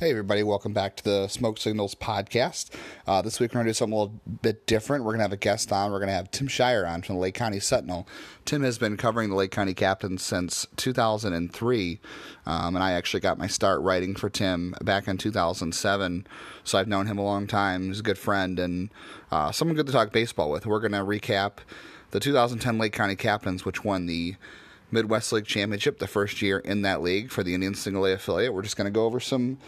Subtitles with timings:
[0.00, 2.70] Hey, everybody, welcome back to the Smoke Signals podcast.
[3.04, 5.02] Uh, this week, we're going to do something a little bit different.
[5.02, 5.90] We're going to have a guest on.
[5.90, 8.06] We're going to have Tim Shirer on from the Lake County Sentinel.
[8.44, 12.00] Tim has been covering the Lake County Captains since 2003,
[12.46, 16.28] um, and I actually got my start writing for Tim back in 2007.
[16.62, 17.88] So I've known him a long time.
[17.88, 18.90] He's a good friend and
[19.32, 20.64] uh, someone good to talk baseball with.
[20.64, 21.54] We're going to recap
[22.12, 24.36] the 2010 Lake County Captains, which won the
[24.90, 28.54] Midwest League Championship the first year in that league for the Indian Single A affiliate.
[28.54, 29.58] We're just going to go over some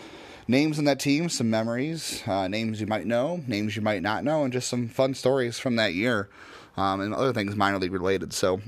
[0.48, 4.24] names in that team, some memories, uh, names you might know, names you might not
[4.24, 6.28] know, and just some fun stories from that year
[6.76, 8.32] um, and other things minor league related.
[8.32, 8.60] So,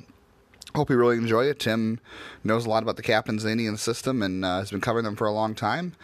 [0.74, 1.58] hope you really enjoy it.
[1.58, 2.00] Tim
[2.44, 5.26] knows a lot about the captains Indian system and uh, has been covering them for
[5.26, 5.94] a long time.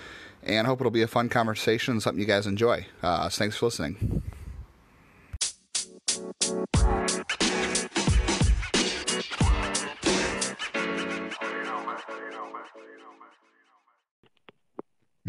[0.43, 2.87] And hope it'll be a fun conversation and something you guys enjoy.
[3.03, 4.23] Uh, so thanks for listening.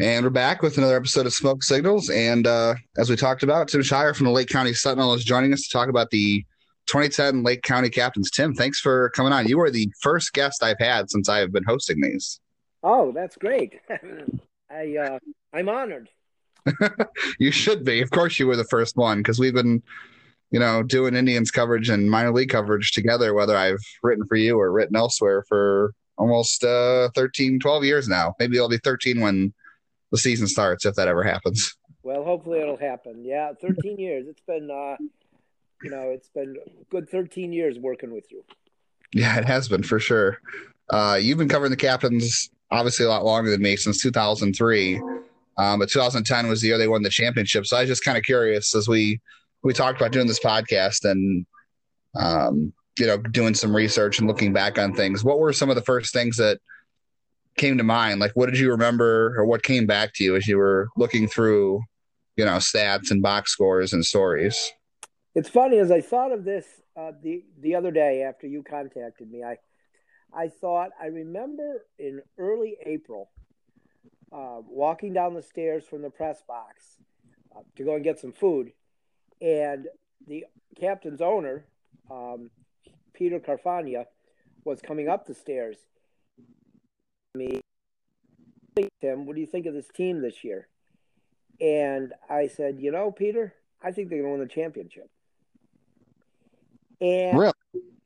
[0.00, 2.08] And we're back with another episode of Smoke Signals.
[2.08, 5.52] And uh, as we talked about, Tim Shirer from the Lake County Sentinel is joining
[5.52, 6.42] us to talk about the
[6.86, 8.30] 2010 Lake County Captains.
[8.30, 9.46] Tim, thanks for coming on.
[9.46, 12.40] You are the first guest I've had since I have been hosting these.
[12.82, 13.74] Oh, that's great.
[14.70, 15.18] I uh,
[15.52, 16.08] I'm honored.
[17.38, 18.00] you should be.
[18.00, 19.82] Of course, you were the first one because we've been,
[20.50, 23.34] you know, doing Indians coverage and minor league coverage together.
[23.34, 28.34] Whether I've written for you or written elsewhere for almost uh, 13, 12 years now.
[28.38, 29.52] Maybe it'll be 13 when
[30.10, 31.76] the season starts if that ever happens.
[32.02, 33.24] Well, hopefully it'll happen.
[33.24, 34.26] Yeah, 13 years.
[34.28, 34.96] It's been, uh,
[35.82, 36.56] you know, it's been
[36.90, 38.44] good 13 years working with you.
[39.12, 40.38] Yeah, it has been for sure.
[40.88, 45.00] Uh, you've been covering the captains obviously a lot longer than me since 2003.
[45.58, 47.66] Um, but 2010 was the year they won the championship.
[47.66, 49.20] So I was just kind of curious as we
[49.62, 51.44] we talked about doing this podcast and
[52.16, 55.22] um, you know doing some research and looking back on things.
[55.22, 56.60] What were some of the first things that
[57.60, 58.18] came to mind?
[58.18, 61.28] Like, what did you remember, or what came back to you as you were looking
[61.28, 61.82] through,
[62.36, 64.72] you know, stats and box scores and stories?
[65.34, 69.30] It's funny as I thought of this uh, the the other day after you contacted
[69.30, 69.44] me.
[69.44, 69.58] I
[70.32, 73.30] I thought I remember in early April,
[74.32, 76.96] uh, walking down the stairs from the press box
[77.54, 78.72] uh, to go and get some food,
[79.40, 79.86] and
[80.26, 80.46] the
[80.80, 81.64] captain's owner,
[82.10, 82.50] um,
[83.12, 84.06] Peter Carfagna,
[84.64, 85.76] was coming up the stairs,
[87.34, 87.60] me,
[89.00, 90.68] Tim, what do you think of this team this year?
[91.60, 95.10] And I said, you know, Peter, I think they're going to win the championship.
[97.00, 97.52] And really?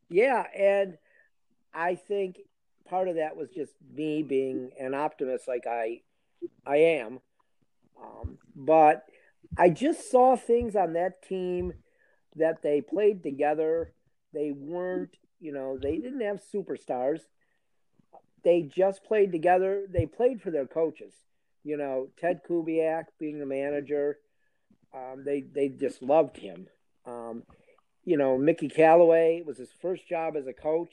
[0.09, 0.99] yeah, and
[1.73, 2.39] I think
[2.89, 6.03] part of that was just me being an optimist, like I,
[6.67, 7.21] I am.
[8.01, 9.05] Um, but
[9.57, 11.73] I just saw things on that team
[12.37, 13.93] that they played together.
[14.33, 17.21] They weren't, you know, they didn't have superstars
[18.45, 19.85] they just played together.
[19.89, 21.13] They played for their coaches.
[21.63, 24.19] You know, Ted Kubiak being the manager,
[24.95, 26.67] um, they they just loved him.
[27.07, 27.43] Um,
[28.05, 30.93] you know, Mickey Callaway was his first job as a coach,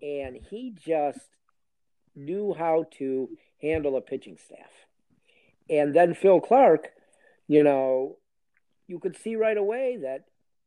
[0.00, 1.28] and he just
[2.14, 3.28] knew how to
[3.60, 4.70] handle a pitching staff.
[5.68, 6.90] And then Phil Clark,
[7.46, 8.16] you know,
[8.86, 10.24] you could see right away that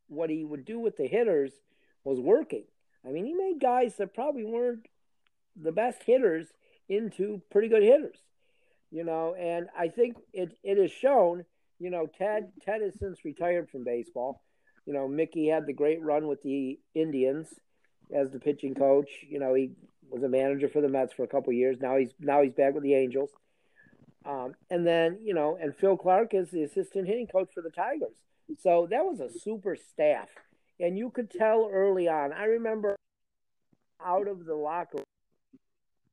[0.07, 1.51] what he would do with the hitters
[2.03, 2.63] was working.
[3.05, 4.87] I mean, he made guys that probably weren't
[5.61, 6.47] the best hitters
[6.89, 8.17] into pretty good hitters,
[8.91, 9.35] you know.
[9.35, 11.45] And I think it it is shown.
[11.79, 14.41] You know, Ted Ted has since retired from baseball.
[14.85, 17.47] You know, Mickey had the great run with the Indians
[18.13, 19.09] as the pitching coach.
[19.27, 19.71] You know, he
[20.09, 21.77] was a manager for the Mets for a couple years.
[21.81, 23.29] Now he's now he's back with the Angels.
[24.25, 27.69] Um, and then you know, and Phil Clark is the assistant hitting coach for the
[27.69, 28.15] Tigers.
[28.59, 30.29] So that was a super staff,
[30.79, 32.33] and you could tell early on.
[32.33, 32.95] I remember
[34.05, 34.99] out of the locker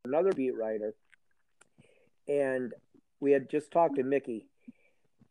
[0.05, 0.95] another beat writer,
[2.29, 2.73] and
[3.21, 4.47] we had just talked to Mickey,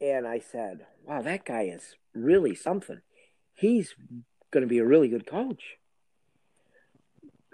[0.02, 3.02] and I said, "Wow, that guy is really something.
[3.54, 3.96] He's
[4.52, 5.78] going to be a really good coach."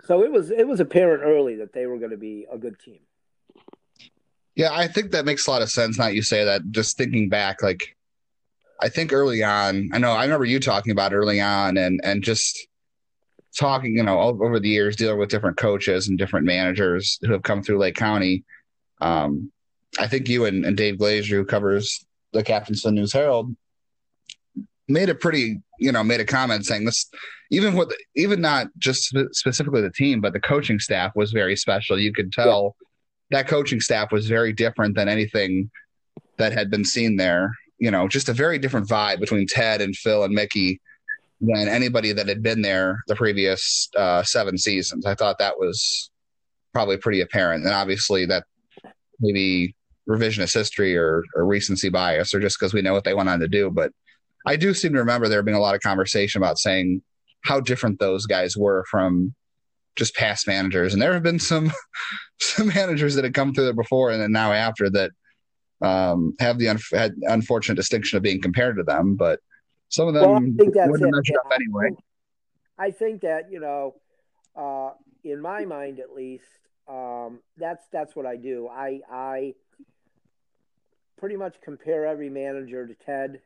[0.03, 2.80] So it was it was apparent early that they were going to be a good
[2.80, 3.00] team.
[4.56, 5.97] Yeah, I think that makes a lot of sense.
[5.97, 6.61] Not you say that.
[6.72, 7.96] Just thinking back, like
[8.82, 12.23] I think early on, I know I remember you talking about early on, and and
[12.23, 12.68] just
[13.57, 17.43] talking, you know, over the years, dealing with different coaches and different managers who have
[17.43, 18.43] come through Lake County.
[19.02, 19.52] Um,
[19.99, 23.55] I think you and, and Dave Glasier, who covers the Captainson News Herald,
[24.87, 27.09] made a pretty, you know, made a comment saying this,
[27.49, 31.97] even with, even not just specifically the team, but the coaching staff was very special.
[31.99, 32.75] You could tell
[33.29, 33.40] yeah.
[33.40, 35.72] that coaching staff was very different than anything
[36.37, 37.51] that had been seen there.
[37.78, 40.81] You know, just a very different vibe between Ted and Phil and Mickey
[41.41, 45.05] than anybody that had been there the previous uh, seven seasons.
[45.05, 46.09] I thought that was
[46.73, 48.46] probably pretty apparent, and obviously that
[49.20, 49.76] maybe
[50.09, 53.40] revisionist history or, or recency bias or just because we know what they went on
[53.40, 53.72] to do.
[53.72, 53.91] But
[54.46, 57.02] I do seem to remember there being a lot of conversation about saying
[57.43, 59.34] how different those guys were from
[59.96, 60.93] just past managers.
[60.93, 61.72] And there have been some
[62.40, 65.11] some managers that had come through there before and then now after that
[65.82, 66.67] um, have the
[67.23, 69.16] unfortunate distinction of being compared to them.
[69.16, 69.40] But
[69.90, 71.16] some of them well, I think that's wouldn't it.
[71.16, 71.90] measure up anyway.
[72.78, 73.96] I think that you know,
[74.55, 74.91] uh,
[75.23, 76.46] in my mind at least,
[76.87, 78.67] um, that's that's what I do.
[78.67, 79.53] I I
[81.17, 83.41] pretty much compare every manager to Ted,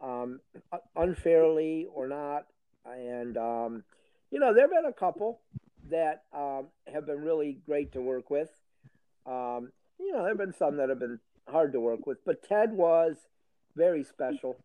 [0.00, 0.40] um,
[0.96, 2.46] unfairly or not.
[2.84, 3.84] And, um,
[4.30, 5.40] you know, there have been a couple
[5.90, 8.50] that um, have been really great to work with.
[9.26, 11.18] Um, you know, there have been some that have been
[11.48, 13.16] hard to work with, but Ted was
[13.76, 14.56] very special.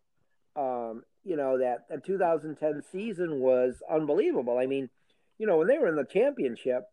[0.56, 4.58] Um, you know, that the 2010 season was unbelievable.
[4.58, 4.90] I mean,
[5.38, 6.84] you know, when they were in the championship,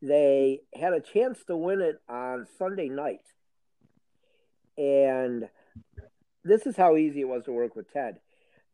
[0.00, 3.20] they had a chance to win it on Sunday night
[4.78, 5.48] and
[6.44, 8.18] this is how easy it was to work with Ted.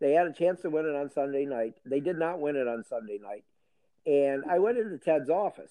[0.00, 1.74] They had a chance to win it on Sunday night.
[1.86, 3.44] They did not win it on Sunday night.
[4.04, 5.70] And I went into Ted's office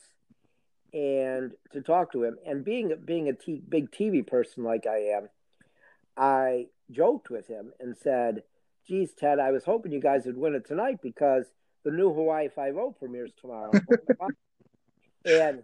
[0.93, 2.37] and to talk to him.
[2.45, 5.29] And being being a t- big TV person like I am,
[6.15, 8.43] I joked with him and said,
[8.87, 11.45] "Geez, Ted, I was hoping you guys would win it tonight because
[11.83, 13.71] the new Hawaii Five O premieres tomorrow."
[15.25, 15.63] and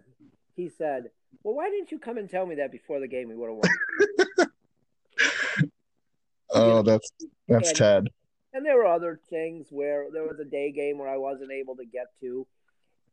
[0.56, 1.12] he said,
[1.44, 3.30] "Well, why didn't you come and tell me that before the game?
[3.30, 4.48] We would have won."
[6.50, 7.12] Oh, that's
[7.48, 8.08] that's and, Ted.
[8.54, 11.76] And there were other things where there was a day game where I wasn't able
[11.76, 12.48] to get to,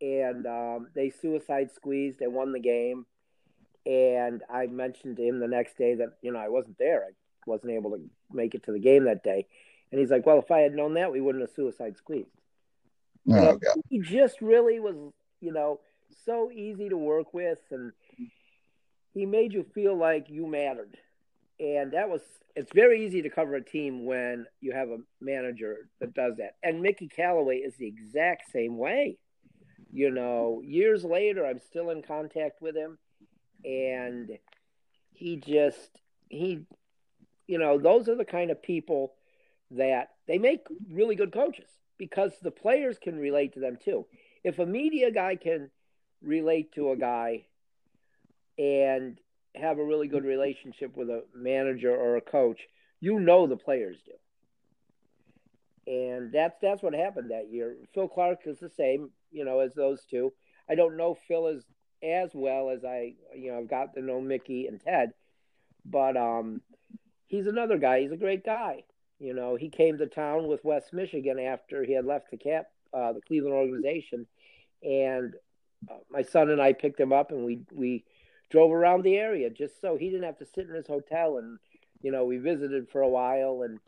[0.01, 3.07] and um, they suicide squeezed and won the game.
[3.85, 7.03] And I mentioned to him the next day that you know I wasn't there.
[7.05, 7.11] I
[7.46, 8.00] wasn't able to
[8.32, 9.46] make it to the game that day.
[9.91, 12.29] And he's like, "Well, if I had known that, we wouldn't have suicide squeezed."
[13.31, 13.58] Oh,
[13.88, 14.96] he just really was,
[15.41, 15.81] you know,
[16.25, 17.93] so easy to work with, and
[19.12, 20.99] he made you feel like you mattered
[21.61, 22.20] and that was
[22.56, 26.55] it's very easy to cover a team when you have a manager that does that.
[26.62, 29.19] And Mickey Callaway is the exact same way.
[29.93, 32.99] You know, years later, I'm still in contact with him,
[33.64, 34.38] and
[35.12, 36.67] he just he,
[37.46, 39.14] you know, those are the kind of people
[39.70, 41.69] that they make really good coaches
[41.99, 44.06] because the players can relate to them too.
[44.43, 45.70] If a media guy can
[46.23, 47.46] relate to a guy
[48.58, 49.19] and
[49.55, 52.61] have a really good relationship with a manager or a coach,
[53.00, 54.12] you know the players do.
[55.87, 57.76] And that's that's what happened that year.
[57.93, 60.32] Phil Clark is the same, you know, as those two.
[60.69, 61.64] I don't know Phil as
[62.02, 65.12] as well as I, you know, I've got to know Mickey and Ted,
[65.85, 66.61] but um,
[67.26, 68.00] he's another guy.
[68.00, 68.85] He's a great guy.
[69.19, 72.67] You know, he came to town with West Michigan after he had left the cap,
[72.93, 74.26] uh, the Cleveland organization,
[74.82, 75.35] and
[75.91, 78.05] uh, my son and I picked him up, and we we
[78.50, 81.59] drove around the area just so he didn't have to sit in his hotel and
[82.03, 83.62] you know we visited for a while.
[83.62, 83.79] And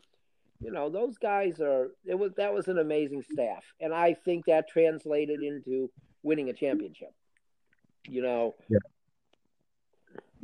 [0.59, 3.63] you know those guys are it was that was an amazing staff.
[3.79, 5.91] And i think that translated into
[6.23, 7.13] winning a championship.
[8.07, 8.79] You know yeah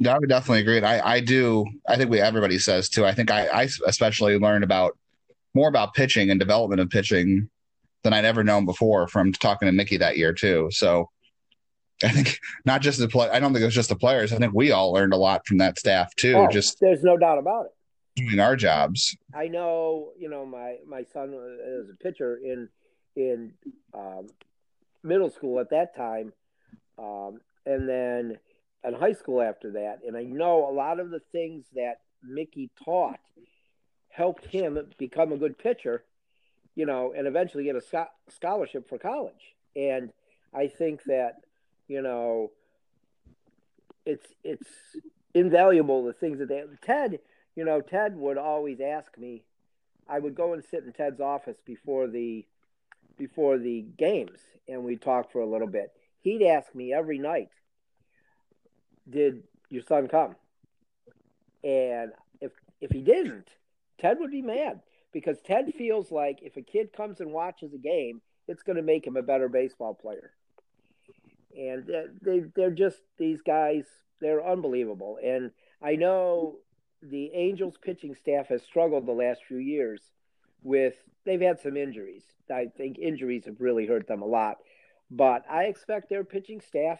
[0.07, 0.81] I would definitely agree.
[0.81, 1.66] I, I do.
[1.88, 3.06] I think we everybody says too.
[3.06, 4.98] I think I, I especially learned about
[5.54, 7.50] more about pitching and development of pitching
[8.04, 10.69] than I'd ever known before from talking to Mickey that year too.
[10.72, 11.10] So
[12.04, 13.30] I think not just the play.
[13.30, 14.34] I don't think it was just the players.
[14.34, 16.34] I think we all learned a lot from that staff too.
[16.36, 17.72] Oh, just there's no doubt about it.
[18.15, 19.15] Doing our jobs.
[19.34, 20.12] I know.
[20.18, 22.70] You know, my my son was a pitcher in
[23.15, 23.53] in
[23.94, 24.27] um,
[25.03, 26.34] middle school at that time,
[26.98, 28.38] um, and then
[28.84, 30.00] in high school after that.
[30.06, 33.20] And I know a lot of the things that Mickey taught
[34.10, 36.04] helped him become a good pitcher.
[36.75, 39.54] You know, and eventually get a scholarship for college.
[39.75, 40.12] And
[40.56, 41.36] I think that
[41.88, 42.52] you know,
[44.06, 44.68] it's it's
[45.34, 47.20] invaluable the things that they Ted,
[47.56, 49.44] you know, Ted would always ask me.
[50.08, 52.46] I would go and sit in Ted's office before the
[53.18, 55.92] before the games, and we'd talk for a little bit.
[56.22, 57.50] He'd ask me every night,
[59.10, 60.36] "Did your son come?"
[61.63, 63.50] And if if he didn't,
[63.98, 64.81] Ted would be mad
[65.12, 68.81] because Ted feels like if a kid comes and watches a game, it's going to
[68.81, 70.33] make him a better baseball player
[71.57, 71.89] and
[72.22, 73.86] they they're just these guys.
[74.19, 76.57] They're unbelievable, and I know
[77.01, 80.01] the Angels pitching staff has struggled the last few years
[80.63, 80.95] with
[81.25, 82.24] they've had some injuries.
[82.50, 84.57] I think injuries have really hurt them a lot.
[85.12, 87.00] But I expect their pitching staff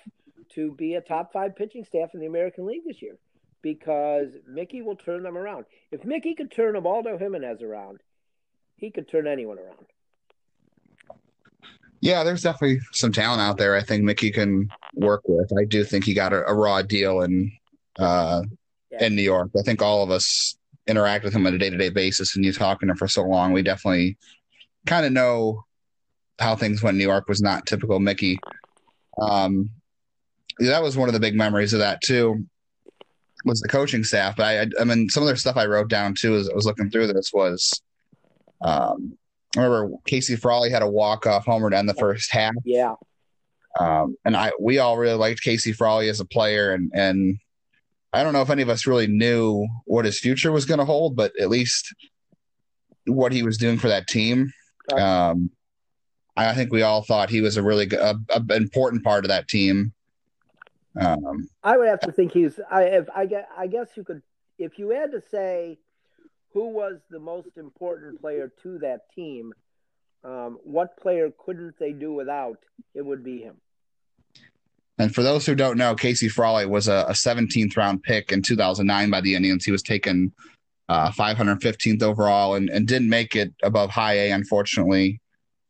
[0.56, 3.18] to be a top five pitching staff in the American League this year
[3.62, 5.66] because Mickey will turn them around.
[5.92, 8.02] If Mickey could turn Ubaldo Jimenez around,
[8.76, 9.86] he could turn anyone around.
[12.02, 13.78] Yeah, there's definitely some talent out there.
[13.78, 15.50] I think Mickey can work with.
[15.58, 17.50] I do think he got a, a raw deal, in
[17.98, 18.42] uh,
[18.92, 19.06] yeah.
[19.06, 19.52] in New York.
[19.58, 22.44] I think all of us interact with him on a day to day basis, and
[22.44, 24.18] you talking to him for so long, we definitely
[24.86, 25.64] kind of know
[26.40, 26.96] how things went.
[26.96, 28.38] in New York was not typical Mickey.
[29.22, 29.70] Um,
[30.60, 32.46] that was one of the big memories of that too.
[33.46, 36.16] Was the coaching staff, but I, I mean, some of the stuff I wrote down
[36.18, 37.82] too as I was looking through this was,
[38.62, 39.18] um,
[39.58, 42.54] I remember Casey Frawley had a walk off homer to end the first half.
[42.64, 42.96] Yeah.
[43.78, 47.38] Um, and I we all really liked Casey Frawley as a player, and and
[48.14, 50.86] I don't know if any of us really knew what his future was going to
[50.86, 51.94] hold, but at least
[53.06, 54.54] what he was doing for that team.
[54.96, 55.50] Um,
[56.36, 59.30] I think we all thought he was a really good, a, a important part of
[59.30, 59.94] that team.
[61.00, 62.60] Um, I would have to think he's.
[62.70, 63.48] I if I get.
[63.58, 64.22] I guess you could,
[64.60, 65.80] if you had to say,
[66.54, 69.54] who was the most important player to that team.
[70.24, 72.60] Um, what player couldn't they do without?
[72.94, 73.58] It would be him.
[74.98, 78.42] And for those who don't know, Casey Frawley was a, a 17th round pick in
[78.42, 79.66] 2009 by the Indians.
[79.66, 80.32] He was taken
[80.88, 85.20] uh, 515th overall and, and didn't make it above high A, unfortunately.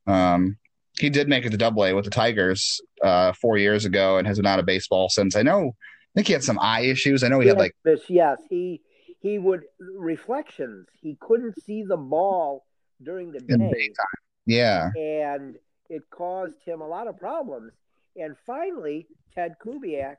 [0.05, 0.57] Um,
[0.99, 4.27] he did make it to double A with the Tigers uh, four years ago and
[4.27, 5.35] has been out of baseball since.
[5.35, 7.23] I know, I think he had some eye issues.
[7.23, 7.75] I know he had like.
[7.83, 8.01] this.
[8.09, 8.81] Yes, he
[9.19, 10.87] he would reflections.
[11.01, 12.65] He couldn't see the ball
[13.01, 13.57] during the day.
[13.57, 14.05] daytime.
[14.45, 14.89] Yeah.
[14.95, 15.55] And
[15.89, 17.73] it caused him a lot of problems.
[18.15, 20.17] And finally, Ted Kubiak,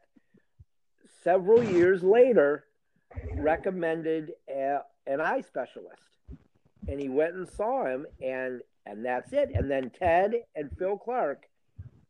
[1.23, 2.65] several years later,
[3.35, 6.03] recommended a, an eye specialist.
[6.89, 9.51] And he went and saw him, and and that's it.
[9.55, 11.47] And then Ted and Phil Clark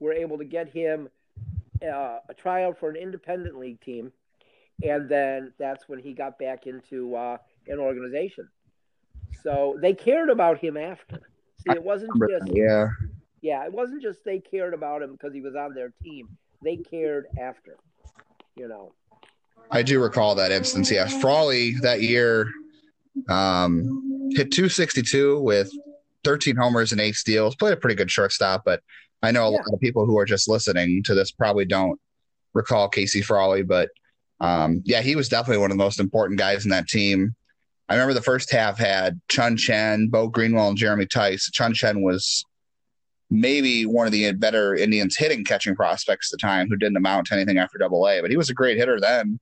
[0.00, 1.08] were able to get him
[1.82, 4.12] uh, a tryout for an independent league team,
[4.82, 7.36] and then that's when he got back into uh,
[7.68, 8.48] an organization.
[9.42, 11.20] So they cared about him after.
[11.58, 12.88] See, it wasn't just yeah,
[13.42, 16.28] yeah, it wasn't just they cared about him because he was on their team.
[16.62, 17.76] They cared after,
[18.56, 18.92] you know.
[19.70, 20.90] I do recall that instance.
[20.90, 22.50] Yeah, Frawley that year
[23.28, 25.70] um, hit 262 with
[26.24, 27.54] 13 homers and eight steals.
[27.54, 28.80] Played a pretty good shortstop, but
[29.22, 29.58] I know a yeah.
[29.58, 32.00] lot of people who are just listening to this probably don't
[32.52, 33.62] recall Casey Frawley.
[33.62, 33.90] But
[34.40, 37.34] um, yeah, he was definitely one of the most important guys in that team.
[37.88, 41.50] I remember the first half had Chun Chen, Bo Greenwell, and Jeremy Tice.
[41.50, 42.44] Chun Chen was
[43.30, 47.26] maybe one of the better Indians hitting catching prospects at the time who didn't amount
[47.26, 49.38] to anything after double A, but he was a great hitter then.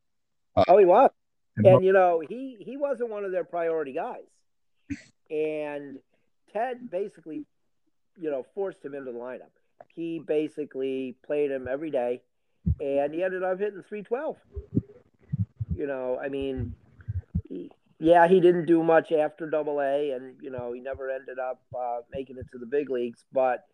[0.56, 1.10] Uh, oh, he was.
[1.56, 4.22] And, you know, he, he wasn't one of their priority guys.
[5.30, 5.98] And
[6.52, 7.44] Ted basically,
[8.18, 9.50] you know, forced him into the lineup.
[9.94, 12.22] He basically played him every day,
[12.80, 14.36] and he ended up hitting 312.
[15.74, 16.74] You know, I mean,
[17.48, 21.38] he, yeah, he didn't do much after Double A, and you know, he never ended
[21.38, 23.24] up uh, making it to the big leagues.
[23.32, 23.64] But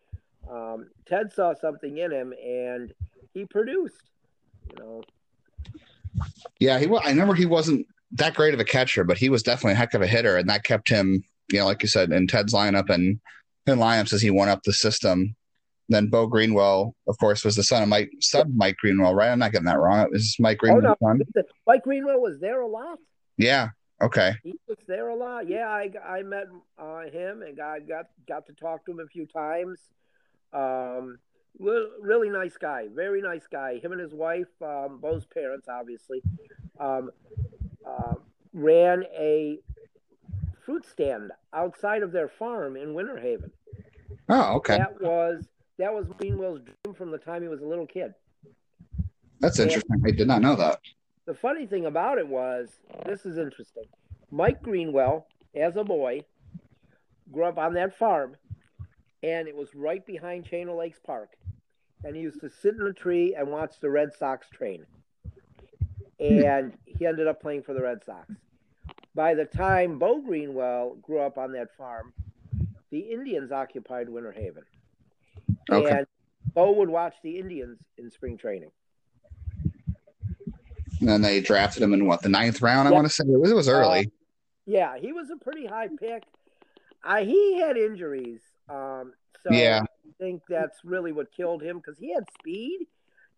[0.50, 2.92] um, Ted saw something in him, and
[3.32, 4.10] he produced.
[4.70, 5.02] You know.
[6.58, 6.86] Yeah, he.
[6.86, 9.94] I remember he wasn't that great of a catcher, but he was definitely a heck
[9.94, 12.90] of a hitter, and that kept him you know, like you said, in Ted's lineup
[12.90, 13.20] and
[13.66, 15.34] in lineups as he went up the system.
[15.90, 19.30] Then Bo Greenwell, of course, was the son of Mike, son Mike Greenwell, right?
[19.30, 20.00] I'm not getting that wrong.
[20.00, 20.96] It was Mike Greenwell.
[21.00, 21.42] Oh, no.
[21.66, 22.98] Mike Greenwell was there a lot.
[23.38, 23.70] Yeah.
[24.00, 24.34] Okay.
[24.44, 25.48] He was there a lot.
[25.48, 26.44] Yeah, I, I met
[26.78, 29.80] uh, him and I got got to talk to him a few times.
[30.52, 31.18] Um,
[31.58, 33.78] really nice guy, very nice guy.
[33.78, 36.22] Him and his wife, um, both parents, obviously,
[36.78, 37.10] um,
[37.86, 38.14] uh,
[38.52, 39.58] ran a
[40.68, 43.50] fruit stand outside of their farm in Winter Haven.
[44.28, 44.76] Oh, okay.
[44.76, 45.48] That was
[45.78, 48.12] that was Greenwell's dream from the time he was a little kid.
[49.40, 50.02] That's and interesting.
[50.06, 50.80] I did not know that.
[51.24, 52.68] The funny thing about it was
[53.06, 53.84] this is interesting.
[54.30, 56.20] Mike Greenwell, as a boy,
[57.32, 58.36] grew up on that farm,
[59.22, 61.30] and it was right behind Chain of Lakes Park.
[62.04, 64.84] And he used to sit in a tree and watch the Red Sox train.
[66.20, 66.44] Hmm.
[66.44, 68.28] And he ended up playing for the Red Sox
[69.14, 72.12] by the time Bo Greenwell grew up on that farm,
[72.90, 74.62] the Indians occupied Winter Haven.
[75.70, 75.90] Okay.
[75.90, 76.06] And
[76.54, 78.70] Bo would watch the Indians in spring training.
[81.00, 82.88] And then they drafted him in what the ninth round?
[82.88, 84.06] I want to say it was, it was early.
[84.06, 84.10] Uh,
[84.66, 86.24] yeah, he was a pretty high pick.
[87.04, 89.12] I he had injuries, um,
[89.42, 89.82] so yeah.
[89.82, 92.86] I think that's really what killed him because he had speed.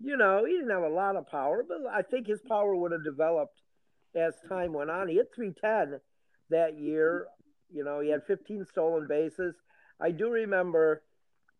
[0.02, 2.92] You know, he didn't have a lot of power, but I think his power would
[2.92, 3.60] have developed
[4.14, 5.08] as time went on.
[5.08, 6.00] He hit 310
[6.50, 7.26] that year.
[7.72, 9.54] You know, he had 15 stolen bases.
[10.00, 11.02] I do remember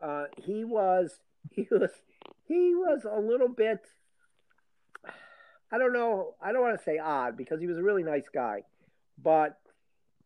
[0.01, 1.91] uh, he was he was
[2.47, 3.81] he was a little bit
[5.73, 8.29] I don't know, I don't want to say odd because he was a really nice
[8.33, 8.65] guy,
[9.23, 9.57] but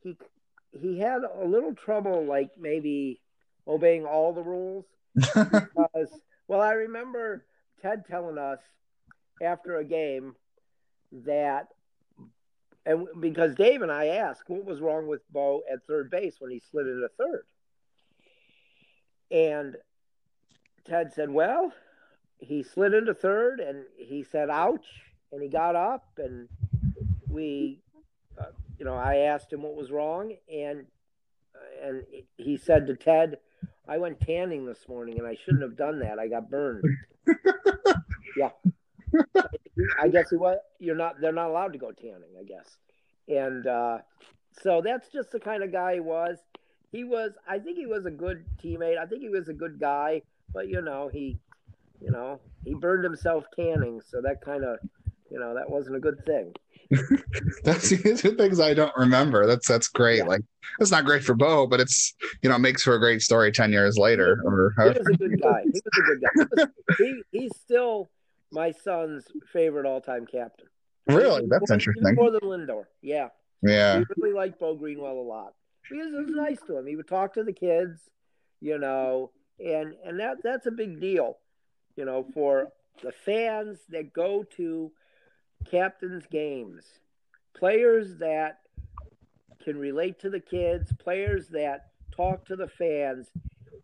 [0.00, 0.16] he
[0.72, 3.20] he had a little trouble like maybe
[3.68, 6.08] obeying all the rules because
[6.48, 7.44] well, I remember
[7.82, 8.58] Ted telling us
[9.42, 10.34] after a game
[11.12, 11.68] that
[12.86, 16.50] and because Dave and I asked what was wrong with Bo at third base when
[16.50, 17.44] he slid into third,
[19.30, 19.76] and
[20.84, 21.72] Ted said, "Well,
[22.38, 26.48] he slid into third, and he said, ouch,' and he got up, and
[27.28, 27.80] we,
[28.38, 30.86] uh, you know, I asked him what was wrong, and
[31.82, 32.04] and
[32.36, 33.38] he said to Ted."
[33.86, 36.18] I went tanning this morning and I shouldn't have done that.
[36.18, 36.84] I got burned.
[38.36, 38.50] yeah.
[40.00, 42.76] I guess he was you're not they're not allowed to go tanning, I guess.
[43.28, 43.98] And uh,
[44.62, 46.38] so that's just the kind of guy he was.
[46.92, 48.98] He was I think he was a good teammate.
[48.98, 51.38] I think he was a good guy, but you know, he
[52.00, 54.78] you know, he burned himself tanning, so that kind of
[55.30, 56.54] you know, that wasn't a good thing.
[57.64, 59.46] that's the things I don't remember.
[59.46, 60.18] That's that's great.
[60.18, 60.24] Yeah.
[60.24, 60.42] Like
[60.78, 63.72] that's not great for Bo, but it's you know makes for a great story ten
[63.72, 64.40] years later.
[64.44, 65.62] Or he was a good guy.
[65.64, 66.30] He was a good guy.
[66.34, 68.10] He, was, he he's still
[68.54, 70.66] my son's favorite all-time captain.
[71.06, 72.14] Really, that's more, interesting.
[72.14, 73.28] More than Lindor, yeah.
[73.62, 73.98] Yeah.
[73.98, 75.54] He really liked Bo Greenwell a lot
[75.90, 76.86] because it was nice to him.
[76.86, 78.00] He would talk to the kids,
[78.60, 81.38] you know, and and that that's a big deal,
[81.96, 82.68] you know, for
[83.02, 84.92] the fans that go to
[85.70, 86.84] captains' games,
[87.56, 88.60] players that
[89.62, 93.28] can relate to the kids, players that talk to the fans.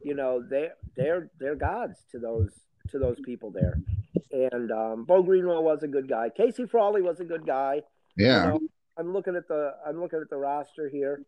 [0.03, 2.53] You know, they they're they're gods to those
[2.91, 3.79] to those people there.
[4.33, 6.31] And um, Bo Greenwell was a good guy.
[6.31, 7.83] Casey Frawley was a good guy.
[8.17, 8.45] Yeah.
[8.45, 8.61] You know,
[8.97, 11.25] I'm looking at the I'm looking at the roster here.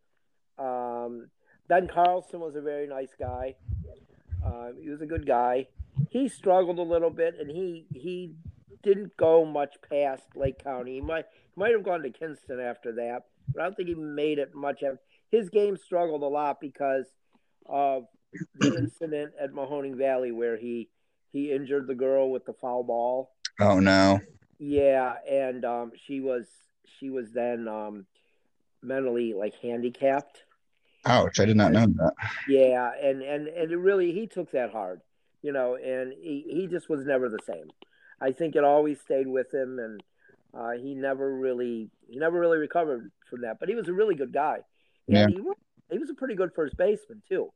[0.58, 1.28] Um,
[1.68, 3.56] ben Carlson was a very nice guy.
[4.44, 5.66] Uh, he was a good guy.
[6.10, 8.34] He struggled a little bit, and he he
[8.82, 10.94] didn't go much past Lake County.
[10.94, 13.94] He might he might have gone to Kinston after that, but I don't think he
[13.94, 14.82] made it much.
[14.82, 14.98] Of,
[15.30, 17.06] His game struggled a lot because
[17.66, 18.06] of
[18.58, 20.88] the incident at Mahoning Valley where he
[21.32, 23.30] he injured the girl with the foul ball.
[23.60, 24.20] Oh no.
[24.58, 26.46] Yeah, and um, she was
[26.98, 28.06] she was then um,
[28.82, 30.44] mentally like handicapped.
[31.04, 31.40] Ouch!
[31.40, 32.12] I did not know that.
[32.48, 35.00] Yeah, and and and it really he took that hard,
[35.42, 37.70] you know, and he he just was never the same.
[38.20, 40.02] I think it always stayed with him, and
[40.54, 43.58] uh, he never really he never really recovered from that.
[43.58, 44.58] But he was a really good guy,
[45.08, 45.26] and yeah.
[45.26, 45.56] he was,
[45.90, 47.50] he was a pretty good first baseman too.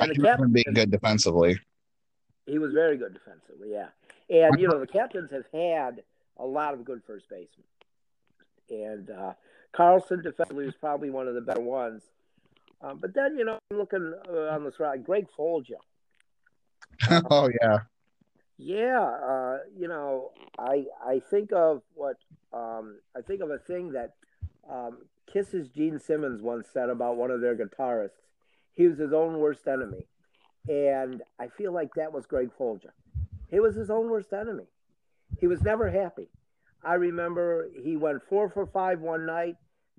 [0.00, 1.58] And I the captain being good defensively.
[2.48, 3.88] He was very good defensively, yeah.
[4.30, 6.02] And you know the captains have had
[6.38, 7.66] a lot of good first basemen,
[8.70, 9.32] and uh,
[9.72, 12.02] Carlson defensively was probably one of the better ones.
[12.80, 15.76] Um, but then you know, looking uh, on this ride, Greg Folgia.
[17.30, 17.80] oh yeah,
[18.56, 22.16] yeah, uh, you know, I I think of what
[22.52, 24.14] um, I think of a thing that
[24.70, 24.98] um,
[25.32, 28.10] Kiss's Gene Simmons once said about one of their guitarists.
[28.74, 30.06] He was his own worst enemy,
[30.68, 32.90] and I feel like that was Greg Folgia.
[33.50, 34.66] He was his own worst enemy.
[35.40, 36.28] He was never happy.
[36.84, 39.56] I remember he went four for five one night.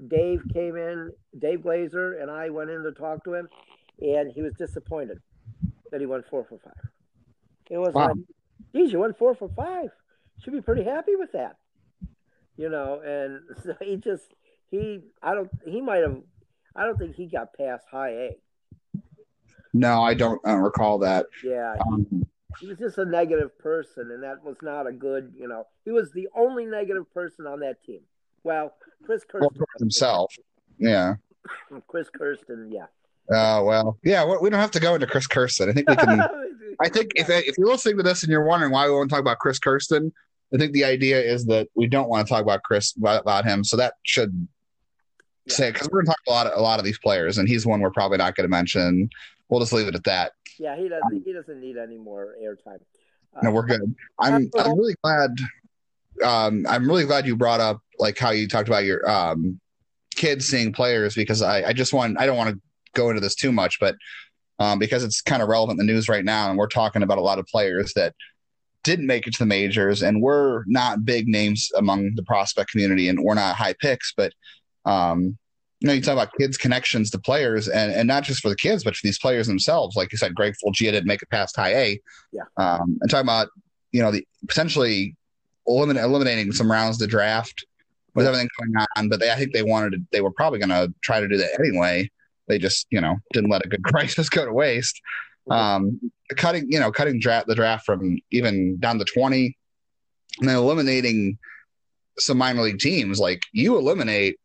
[0.07, 3.49] Dave came in, Dave Glasier, and I went in to talk to him,
[3.99, 5.19] and he was disappointed
[5.91, 6.89] that he went four for five.
[7.69, 8.07] It was wow.
[8.07, 8.17] like
[8.73, 9.89] geez, you went four for five.
[10.43, 11.57] Should be pretty happy with that.
[12.55, 14.33] You know, and so he just
[14.69, 16.17] he I don't he might have
[16.75, 18.37] I don't think he got past high A.
[19.73, 21.27] No, I don't uh, recall that.
[21.43, 22.27] Yeah, um,
[22.59, 25.33] he, was just a negative person, and that was not a good.
[25.37, 28.01] You know, he was the only negative person on that team.
[28.43, 30.33] Well, Chris Kirsten well, himself.
[30.77, 31.15] Yeah.
[31.87, 32.85] Chris Kirsten, yeah.
[33.31, 34.25] Oh uh, well, yeah.
[34.41, 35.69] We don't have to go into Chris Kirsten.
[35.69, 36.19] I think we can.
[36.81, 39.13] I think if if you're listening to this and you're wondering why we want to
[39.13, 40.11] talk about Chris Kirsten,
[40.53, 43.45] I think the idea is that we don't want to talk about Chris about, about
[43.45, 43.63] him.
[43.63, 44.47] So that should
[45.45, 45.53] yeah.
[45.53, 47.47] say because we're going to talk a lot of, a lot of these players, and
[47.47, 49.09] he's one we're probably not going to mention.
[49.49, 50.33] We'll just leave it at that.
[50.59, 51.03] Yeah, he doesn't.
[51.03, 52.79] Um, he doesn't need any more airtime.
[53.35, 53.95] Uh, no, we're good.
[54.19, 55.31] I'm I'm really glad.
[56.23, 59.59] Um, I'm really glad you brought up like how you talked about your um,
[60.15, 62.61] kids seeing players because I I just want I don't want to
[62.93, 63.95] go into this too much, but
[64.59, 67.17] um, because it's kind of relevant in the news right now, and we're talking about
[67.17, 68.13] a lot of players that
[68.83, 73.07] didn't make it to the majors, and we're not big names among the prospect community,
[73.07, 74.33] and we're not high picks, but
[74.85, 75.37] um,
[75.79, 78.55] you know, you talk about kids' connections to players, and, and not just for the
[78.55, 79.95] kids, but for these players themselves.
[79.95, 82.01] Like you said, Greg Folgia didn't make it past high A.
[82.33, 82.41] Yeah.
[82.57, 83.47] Um, and talking about,
[83.91, 85.15] you know, the potentially
[85.67, 87.65] elimin- eliminating some rounds to draft
[88.13, 90.69] with everything going on, but they, I think they wanted to, they were probably going
[90.69, 92.09] to try to do that anyway.
[92.47, 94.99] They just, you know, didn't let a good crisis go to waste.
[95.49, 95.99] Um,
[96.35, 99.57] cutting, you know, cutting draft the draft from even down to twenty,
[100.39, 101.39] and then eliminating
[102.19, 103.19] some minor league teams.
[103.19, 104.37] Like you eliminate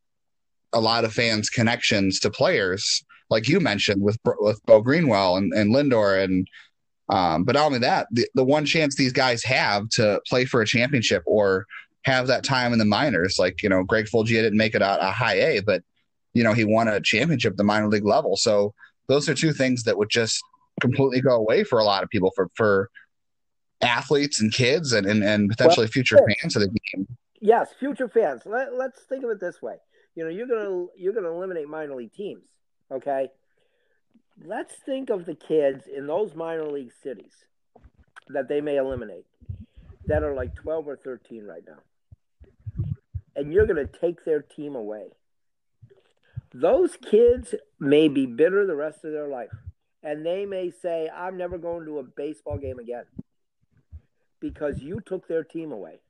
[0.75, 5.53] a lot of fans' connections to players, like you mentioned with with Bo Greenwell and,
[5.53, 6.47] and Lindor, and
[7.09, 10.63] um, but not only that, the, the one chance these guys have to play for
[10.63, 11.67] a championship or
[12.03, 13.39] have that time in the minors.
[13.39, 15.83] Like, you know, Greg Folgia didn't make it a, a high A, but,
[16.33, 18.37] you know, he won a championship at the minor league level.
[18.37, 18.75] So
[19.07, 20.43] those are two things that would just
[20.81, 22.91] completely go away for a lot of people for, for
[23.81, 27.07] athletes and kids and, and, and potentially well, future fans of the game.
[27.41, 28.43] Yes, future fans.
[28.47, 29.77] Let, let's think of it this way.
[30.15, 32.45] You know, you're gonna you're gonna eliminate minor league teams.
[32.91, 33.29] Okay.
[34.45, 37.33] Let's think of the kids in those minor league cities
[38.29, 39.27] that they may eliminate
[40.07, 41.79] that are like 12 or 13 right now
[43.37, 45.09] and you're going to take their team away.
[46.53, 49.51] Those kids may be bitter the rest of their life,
[50.03, 53.05] and they may say, I'm never going to a baseball game again
[54.41, 56.01] because you took their team away.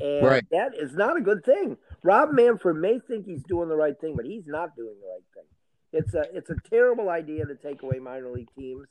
[0.00, 0.44] And right.
[0.52, 1.76] that is not a good thing.
[2.02, 5.24] Rob Manfred may think he's doing the right thing, but he's not doing the right
[5.34, 5.44] thing.
[5.92, 8.86] It's a it's a terrible idea to take away minor league teams.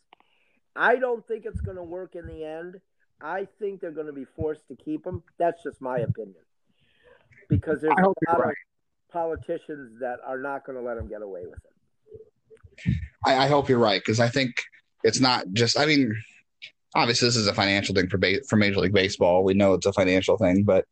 [0.76, 2.76] I don't think it's going to work in the end.
[3.22, 5.24] I think they're going to be forced to keep them.
[5.40, 6.36] That's just my opinion.
[7.50, 8.50] Because there's a lot right.
[8.50, 8.56] of
[9.12, 11.60] politicians that are not going to let them get away with
[12.86, 12.94] it.
[13.26, 14.52] I, I hope you're right because I think
[15.04, 15.80] it's not just.
[15.80, 16.14] I mean,
[16.96, 19.44] obviously this is a financial thing for ba- for Major League Baseball.
[19.44, 20.86] We know it's a financial thing, but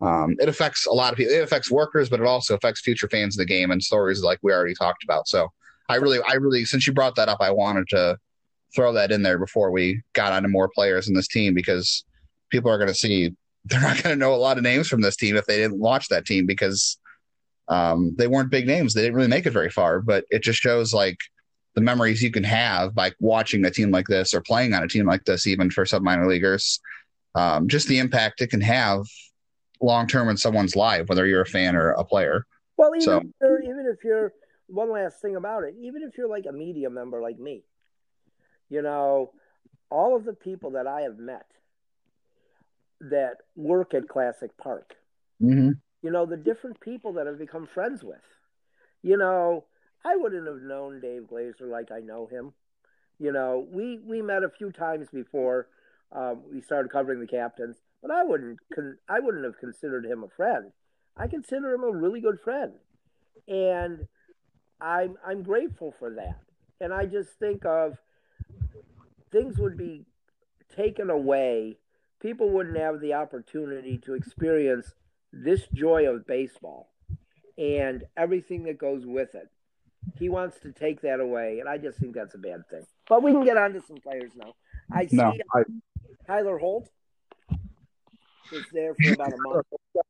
[0.00, 1.34] um, it affects a lot of people.
[1.34, 4.38] It affects workers, but it also affects future fans of the game and stories like
[4.42, 5.28] we already talked about.
[5.28, 5.48] So
[5.88, 8.18] I really, I really, since you brought that up, I wanted to
[8.74, 12.04] throw that in there before we got onto more players in this team because
[12.50, 13.34] people are going to see
[13.66, 15.78] they're not going to know a lot of names from this team if they didn't
[15.78, 16.98] watch that team because
[17.68, 18.92] um, they weren't big names.
[18.92, 21.16] They didn't really make it very far, but it just shows like
[21.74, 24.88] the memories you can have by watching a team like this or playing on a
[24.88, 26.78] team like this, even for sub minor leaguers.
[27.34, 29.06] Um, just the impact it can have
[29.84, 32.46] long term in someone's life, whether you're a fan or a player.
[32.76, 34.32] Well, even so, if you're, even if you're
[34.66, 37.62] one last thing about it, even if you're like a media member like me,
[38.68, 39.32] you know,
[39.90, 41.46] all of the people that I have met
[43.00, 44.94] that work at Classic Park,
[45.40, 45.70] mm-hmm.
[46.02, 48.22] you know, the different people that I've become friends with.
[49.02, 49.66] You know,
[50.04, 52.54] I wouldn't have known Dave Glasier like I know him.
[53.18, 55.68] You know, we we met a few times before
[56.10, 60.22] um, we started covering the captains, but I wouldn't con- I wouldn't have considered him
[60.24, 60.72] a friend.
[61.16, 62.72] I consider him a really good friend,
[63.48, 64.06] and
[64.78, 66.38] I'm I'm grateful for that.
[66.82, 67.96] And I just think of
[69.32, 70.04] things would be
[70.76, 71.78] taken away.
[72.20, 74.92] People wouldn't have the opportunity to experience
[75.32, 76.90] this joy of baseball
[77.56, 79.48] and everything that goes with it.
[80.18, 82.84] He wants to take that away, and I just think that's a bad thing.
[83.08, 84.52] But we can get on to some players now.
[84.92, 85.62] I see no, I...
[86.26, 86.90] Tyler Holt
[88.52, 89.66] was there for about a month.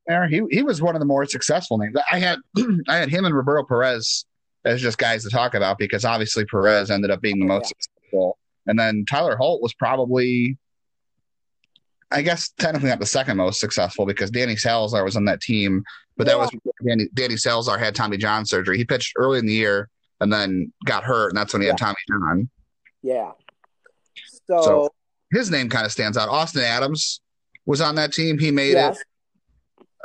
[0.07, 1.95] There, he he was one of the more successful names.
[2.11, 2.39] I had
[2.89, 4.25] I had him and Roberto Perez
[4.65, 7.83] as just guys to talk about because obviously Perez ended up being the most yeah.
[7.83, 10.59] successful and then Tyler Holt was probably,
[12.11, 15.85] I guess, technically not the second most successful because Danny Salazar was on that team,
[16.17, 16.35] but yeah.
[16.35, 16.51] that was
[16.87, 18.79] Danny, Danny Salazar had Tommy John surgery.
[18.79, 19.89] He pitched early in the year
[20.21, 21.73] and then got hurt, and that's when he yeah.
[21.73, 22.51] had Tommy John.
[23.03, 23.33] Yeah.
[24.49, 24.95] So, so
[25.33, 26.29] his name kind of stands out.
[26.29, 27.21] Austin Adams
[27.67, 28.39] was on that team.
[28.39, 28.99] He made yes.
[28.99, 29.07] it.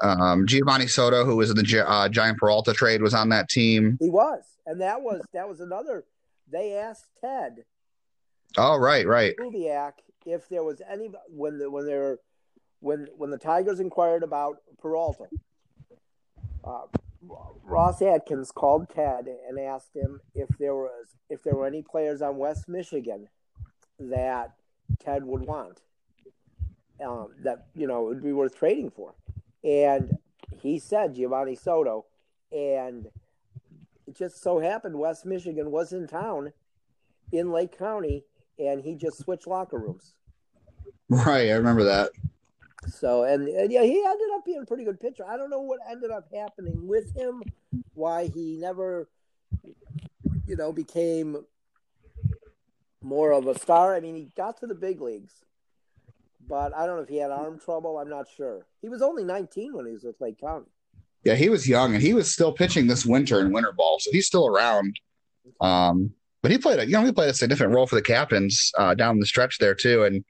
[0.01, 3.97] Um, Giovanni Soto, who was in the uh, Giant Peralta trade, was on that team.
[3.99, 6.05] He was, and that was that was another.
[6.51, 7.65] They asked Ted
[8.57, 9.35] Oh, right, right.
[9.37, 9.93] Kubiak,
[10.25, 12.17] if there was any when the when there
[12.79, 15.25] when when the Tigers inquired about Peralta,
[16.63, 16.81] uh,
[17.63, 22.21] Ross Atkins called Ted and asked him if there was if there were any players
[22.21, 23.27] on West Michigan
[23.99, 24.53] that
[24.99, 25.81] Ted would want,
[27.05, 29.13] um, that you know would be worth trading for,
[29.63, 30.17] and
[30.62, 32.05] he said Giovanni Soto,
[32.51, 33.07] and
[34.07, 36.51] it just so happened West Michigan was in town
[37.31, 38.23] in Lake County
[38.59, 40.13] and he just switched locker rooms.
[41.09, 42.12] Right, I remember that.
[42.88, 45.25] So and, and, yeah, he ended up being a pretty good pitcher.
[45.27, 47.43] I don't know what ended up happening with him,
[47.93, 49.09] why he never,
[50.45, 51.45] you know, became
[53.01, 53.95] more of a star.
[53.95, 55.33] I mean, he got to the big leagues,
[56.49, 57.99] but I don't know if he had arm trouble.
[57.99, 58.65] I'm not sure.
[58.81, 60.65] He was only 19 when he was with Lake County.
[61.23, 64.09] Yeah, he was young, and he was still pitching this winter in winter ball, so
[64.12, 64.95] he's still around.
[65.62, 68.71] Um, but he played a you know he played a significant role for the captains
[68.77, 70.03] uh, down the stretch there too.
[70.03, 70.23] And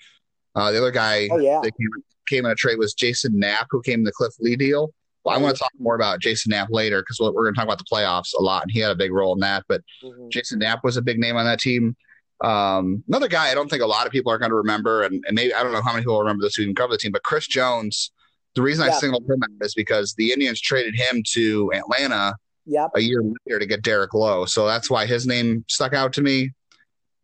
[0.56, 1.60] uh, the other guy oh, yeah.
[1.62, 1.90] that came,
[2.28, 4.92] came in a trade was Jason Knapp, who came in the Cliff Lee deal.
[5.24, 7.66] Well, I want to talk more about Jason Knapp later because we're going to talk
[7.66, 9.64] about the playoffs a lot, and he had a big role in that.
[9.68, 10.30] But mm-hmm.
[10.30, 11.96] Jason Knapp was a big name on that team.
[12.42, 15.24] Um, another guy I don't think a lot of people are going to remember, and,
[15.28, 17.12] and, maybe I don't know how many people remember this who even cover the team,
[17.12, 18.12] but Chris Jones.
[18.56, 18.94] The reason yeah.
[18.94, 22.90] I singled him out is because the Indians traded him to Atlanta yep.
[22.96, 24.46] a year later to get Derek Lowe.
[24.46, 26.52] So that's why his name stuck out to me.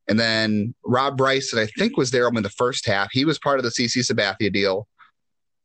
[0.07, 3.09] And then Rob Bryson, I think, was there in the first half.
[3.11, 4.87] He was part of the CC Sabathia deal.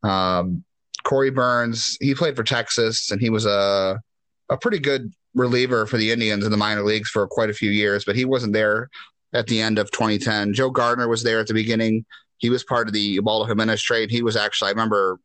[0.03, 0.65] Um,
[1.05, 4.01] Corey Burns, he played for Texas, and he was a
[4.49, 7.71] a pretty good reliever for the Indians in the minor leagues for quite a few
[7.71, 8.89] years, but he wasn't there
[9.33, 10.53] at the end of 2010.
[10.55, 12.05] Joe Gardner was there at the beginning.
[12.39, 14.11] He was part of the Ubaldo Jimenez trade.
[14.11, 15.21] He was actually, I remember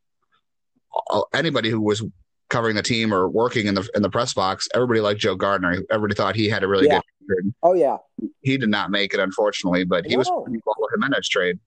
[1.10, 2.04] uh, anybody who was
[2.50, 5.78] covering the team or working in the in the press box, everybody liked Joe Gardner.
[5.90, 7.00] Everybody thought he had a really Yeah.
[7.28, 7.54] good record.
[7.64, 7.98] Oh yeah,
[8.42, 10.36] He did not make it, unfortunately, but he was No.
[10.36, 11.60] part of the Ubaldo Jimenez trade.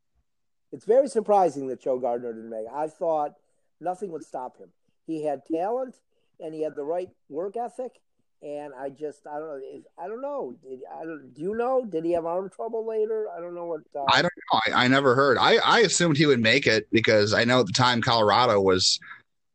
[0.70, 2.66] it's very surprising that Joe Gardner didn't make.
[2.66, 2.72] it.
[2.72, 3.32] I thought
[3.80, 4.68] nothing would stop him.
[5.06, 5.96] He had talent
[6.40, 8.00] and he had the right work ethic.
[8.40, 10.54] And I just I don't know if- I don't know.
[10.62, 11.84] Did, I don't, do you know?
[11.84, 13.26] Did he have arm trouble later?
[13.36, 13.80] I don't know what.
[13.94, 14.60] Uh, I don't know.
[14.66, 15.38] I, I never heard.
[15.38, 18.98] I, I assumed he would make it because I know at the time Colorado was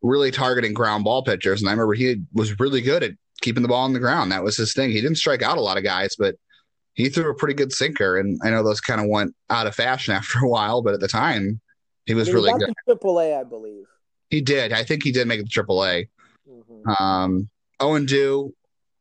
[0.02, 3.70] really targeting ground ball pitchers, and I remember he was really good at keeping the
[3.70, 4.34] ball on the ground.
[4.34, 4.90] That was his thing.
[4.92, 6.36] He didn't strike out a lot of guys, but
[6.94, 9.76] he threw a pretty good sinker, and I know those kind of went out of
[9.76, 11.62] fashion after a while, but at the time
[12.06, 12.74] he was really good.
[12.86, 13.86] Triple A, I believe.
[14.30, 14.74] He did.
[14.74, 16.10] I think he did make the Triple A.
[16.50, 17.00] Mhm.
[17.00, 18.54] Um, Owen Dew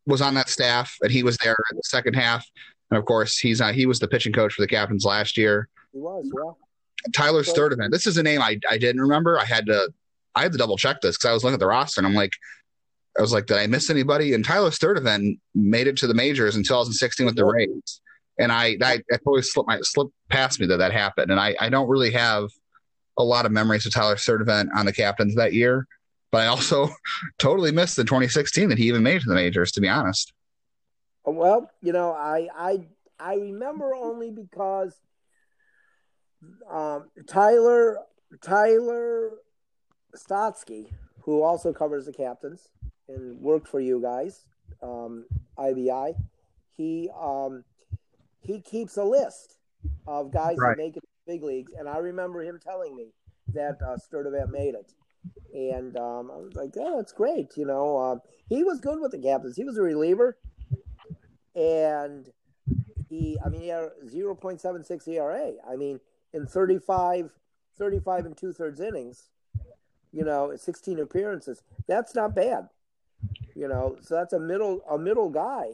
[0.07, 2.47] was on that staff, and he was there in the second half.
[2.91, 5.69] And of course, he's uh, he was the pitching coach for the Captains last year.
[5.93, 7.11] He was, yeah.
[7.12, 7.91] Tyler So- Sturdivant.
[7.91, 9.38] This is a name I, I didn't remember.
[9.38, 9.93] I had to
[10.35, 12.15] I had to double check this because I was looking at the roster and I'm
[12.15, 12.33] like,
[13.19, 14.33] I was like, did I miss anybody?
[14.35, 18.01] And Tyler Sturdivant made it to the majors in 2016 with the Rays,
[18.38, 21.55] and I I, I totally slipped my slipped past me that that happened, and I
[21.61, 22.49] I don't really have
[23.19, 25.87] a lot of memories of Tyler Sturdivant on the Captains that year,
[26.33, 26.88] but I also
[27.38, 29.71] totally missed the 2016 that he even made to the majors.
[29.73, 30.33] To be honest,
[31.25, 32.87] Well, you know, I I
[33.21, 35.01] I remember only because
[36.71, 37.99] um, Tyler
[38.42, 39.31] Tyler
[40.16, 40.87] Stotsky,
[41.21, 42.68] who also covers the captains
[43.09, 44.47] and worked for you guys,
[44.83, 45.27] um,
[45.59, 46.14] IBI,
[46.77, 47.64] he um,
[48.40, 49.59] he keeps a list
[50.07, 50.77] of guys Right.
[50.77, 53.12] that make it to the big leagues, and I remember him telling me
[53.55, 54.92] that uh, Sturdivant made it.
[55.55, 59.13] And um, I was like, "Oh, that's great!" You know, um, he was good with
[59.13, 59.57] the captains.
[59.57, 60.39] He was a reliever,
[61.55, 62.29] and
[63.09, 65.53] he, I mean, he had 0.76 ERA.
[65.71, 66.01] I mean,
[66.33, 67.31] in 35,
[67.79, 69.29] 35 and two thirds innings,
[70.13, 71.63] you know, 16 appearances.
[71.87, 72.69] That's not bad.
[73.55, 75.67] You know, so that's a middle a middle guy.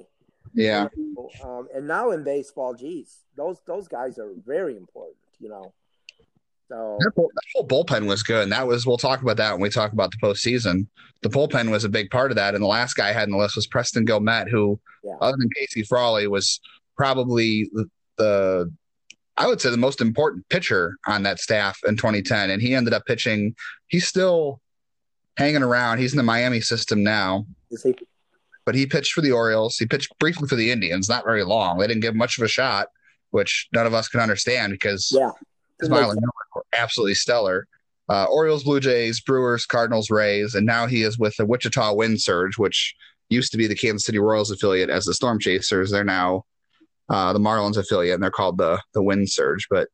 [0.53, 5.17] yeah, You know, um, and now in baseball, geez, those those guys are very important.
[5.39, 5.73] You know,
[6.68, 8.42] so that, that whole bullpen was good.
[8.42, 10.87] And that was we'll talk about that when we talk about the postseason.
[11.22, 12.54] The bullpen was a big part of that.
[12.54, 15.14] And the last guy I had in the list was Preston Guilmet, who, Yeah.
[15.20, 16.61] other than Casey Frawley, was
[16.96, 17.87] probably the,
[18.18, 18.72] the
[19.37, 22.50] I would say the most important pitcher on that staff in 2010.
[22.50, 23.54] And he ended up pitching.
[23.87, 24.61] He's still
[25.37, 25.98] hanging around.
[25.98, 27.94] He's in the Miami system now, see,
[28.66, 29.78] but he pitched for the Orioles.
[29.78, 31.78] He pitched briefly for the Indians, not very long.
[31.78, 32.88] They didn't give much of a shot,
[33.31, 35.31] which none of us can understand because yeah,
[35.81, 36.48] his minor league numbers were
[36.79, 37.67] absolutely stellar.
[38.09, 42.21] Uh, Orioles, Blue Jays, Brewers, Cardinals, Rays, and now he is with the Wichita Wind
[42.21, 42.95] Surge, which
[43.29, 45.91] used to be the Kansas City Royals affiliate as the Storm Chasers.
[45.91, 46.45] They're now
[47.11, 49.67] uh, the Marlins affiliate, and they're called the the Wind Surge.
[49.69, 49.88] But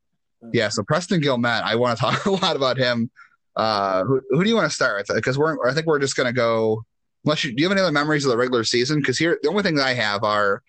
[0.53, 3.11] yeah, so Preston Guilmet, I want to talk a lot about him.
[3.57, 5.15] Uh, who, who do you want to start with?
[5.15, 6.85] Because we're, I think we're just going to go.
[7.25, 8.99] Unless you, do you have any other memories of the regular season?
[8.99, 10.63] Because here, the only things I have are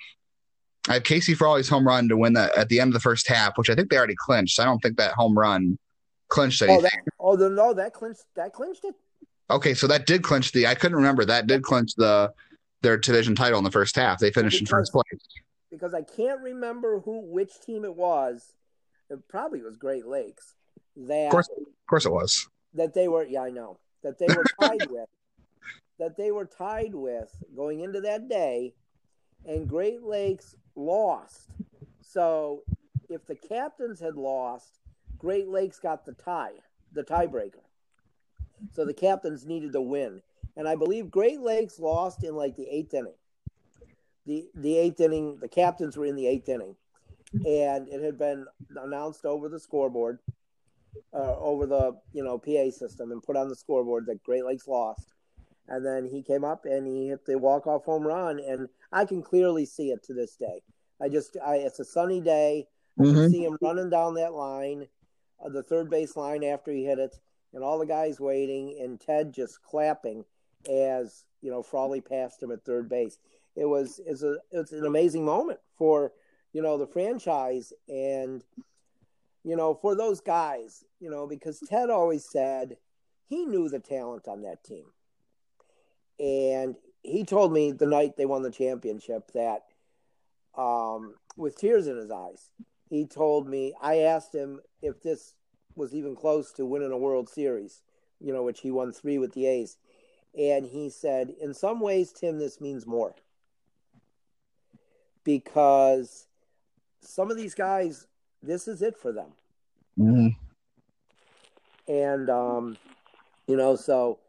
[0.88, 3.28] I have Casey Frawley's home run to win the at the end of the first
[3.28, 4.60] half, which I think they already clinched.
[4.60, 5.78] I don't think that home run
[6.29, 6.79] clinched anything.
[6.79, 8.95] Oh, that, oh, the, no, that clinched that clinched it.
[9.49, 10.67] okay, so that did clinch the.
[10.67, 12.33] I couldn't remember that did clinch the
[12.81, 14.19] their division title in the first half.
[14.19, 15.03] They finished in first place.
[15.71, 18.53] because I can't remember who which team it was.
[19.09, 20.53] It probably was Great Lakes.
[20.95, 22.47] That Of course, of course, it was.
[22.73, 25.09] that they were yeah I know that they were tied with
[25.99, 28.73] that they were tied with going into that day,
[29.45, 31.49] and Great Lakes lost.
[32.01, 32.63] So
[33.09, 34.79] if the captains had lost,
[35.25, 36.51] Great Lakes got the tie,
[36.93, 37.63] the tiebreaker.
[38.73, 40.21] So the captains needed to win,
[40.55, 43.15] and I believe Great Lakes lost in like the eighth inning.
[44.27, 46.75] The the eighth inning, the captains were in the eighth inning,
[47.43, 50.19] and it had been announced over the scoreboard
[51.11, 54.67] uh, over the you know PA system and put on the scoreboard that Great Lakes
[54.67, 55.07] lost.
[55.67, 59.05] And then he came up and he hit the walk off home run, and I
[59.05, 60.61] can clearly see it to this day.
[61.01, 62.67] I just, I, it's a sunny day.
[62.99, 63.31] I can Mhm.
[63.31, 64.88] see him running down that line,
[65.43, 67.19] the third base line after he hit it,
[67.54, 70.26] and all the guys waiting, and Ted just clapping
[70.69, 73.17] as you know Frawley passed him at third base.
[73.56, 76.12] It was it's a it's an amazing moment for
[76.54, 78.43] you know the franchise and
[79.43, 82.78] you know for those guys you know because Ted always said
[83.28, 84.86] he knew the talent on that team,
[86.19, 89.63] and he told me the night they won the championship that
[90.58, 92.52] um, with tears in his eyes,
[92.95, 95.36] he told me I asked him if this
[95.75, 97.81] was even close to winning a World Series
[98.19, 99.77] you know, which he won three with the A's.
[100.38, 103.15] And he said, in some ways, Tim, this means more.
[105.23, 106.27] Because
[107.01, 108.08] some of these guys,
[108.43, 109.29] this is it for them.
[109.97, 110.27] Mm-hmm.
[111.88, 112.77] And, um,
[113.47, 114.19] you know, so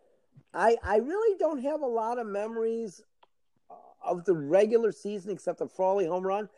[0.55, 3.02] I, I really don't have a lot of memories
[4.05, 6.48] of the regular season except the Frawley home run.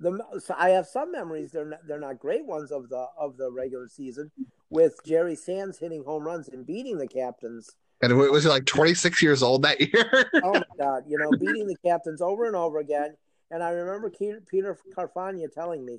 [0.00, 1.50] The, so I have some memories.
[1.50, 4.30] They're not, they're not great ones of the of the regular season
[4.70, 7.76] with Jerry Sands hitting home runs and beating the captains.
[8.00, 10.30] And was he like 26 years old that year?
[10.42, 11.02] oh my God!
[11.08, 13.16] You know, beating the captains over and over again.
[13.50, 15.98] And I remember Peter Carfagna telling me,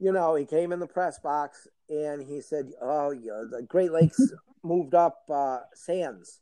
[0.00, 3.92] you know, he came in the press box and he said, "Oh, yeah, the Great
[3.92, 4.20] Lakes
[4.62, 6.40] moved up uh, Sands."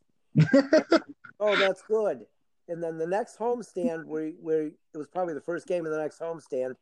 [1.39, 2.25] oh, that's good.
[2.67, 5.99] And then the next homestand, where where it was probably the first game of the
[5.99, 6.75] next homestand,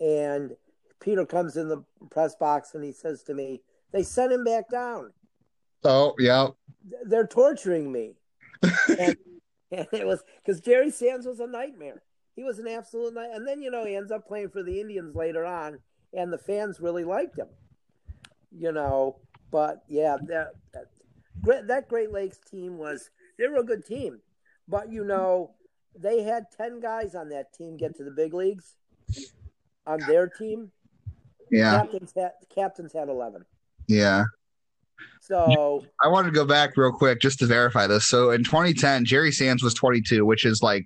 [0.00, 0.56] and
[1.00, 4.68] Peter comes in the press box and he says to me, "They sent him back
[4.70, 5.12] down."
[5.84, 6.48] Oh yeah,
[7.04, 8.14] they're torturing me,
[8.62, 9.16] and,
[9.70, 12.02] and it was because Jerry Sands was a nightmare.
[12.34, 13.30] He was an absolute night.
[13.32, 15.78] And then you know he ends up playing for the Indians later on,
[16.12, 17.48] and the fans really liked him.
[18.50, 19.16] You know,
[19.50, 20.52] but yeah, that
[21.42, 24.20] that, that Great Lakes team was they were a good team.
[24.68, 25.54] But you know,
[25.98, 28.74] they had ten guys on that team get to the big leagues
[29.86, 30.70] on their team.
[31.50, 31.78] Yeah.
[31.80, 33.44] Captains had captains had eleven.
[33.88, 34.24] Yeah.
[35.20, 38.08] So I wanted to go back real quick just to verify this.
[38.08, 40.84] So in 2010, Jerry Sands was 22, which is like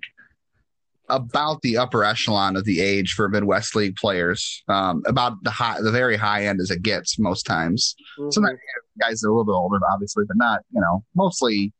[1.09, 4.63] about the upper echelon of the age for Midwest League players.
[4.67, 7.95] Um, about the high, the very high end as it gets most times.
[8.19, 8.31] Mm-hmm.
[8.31, 8.59] Sometimes
[8.99, 11.73] guys are a little bit older, obviously, but not you know mostly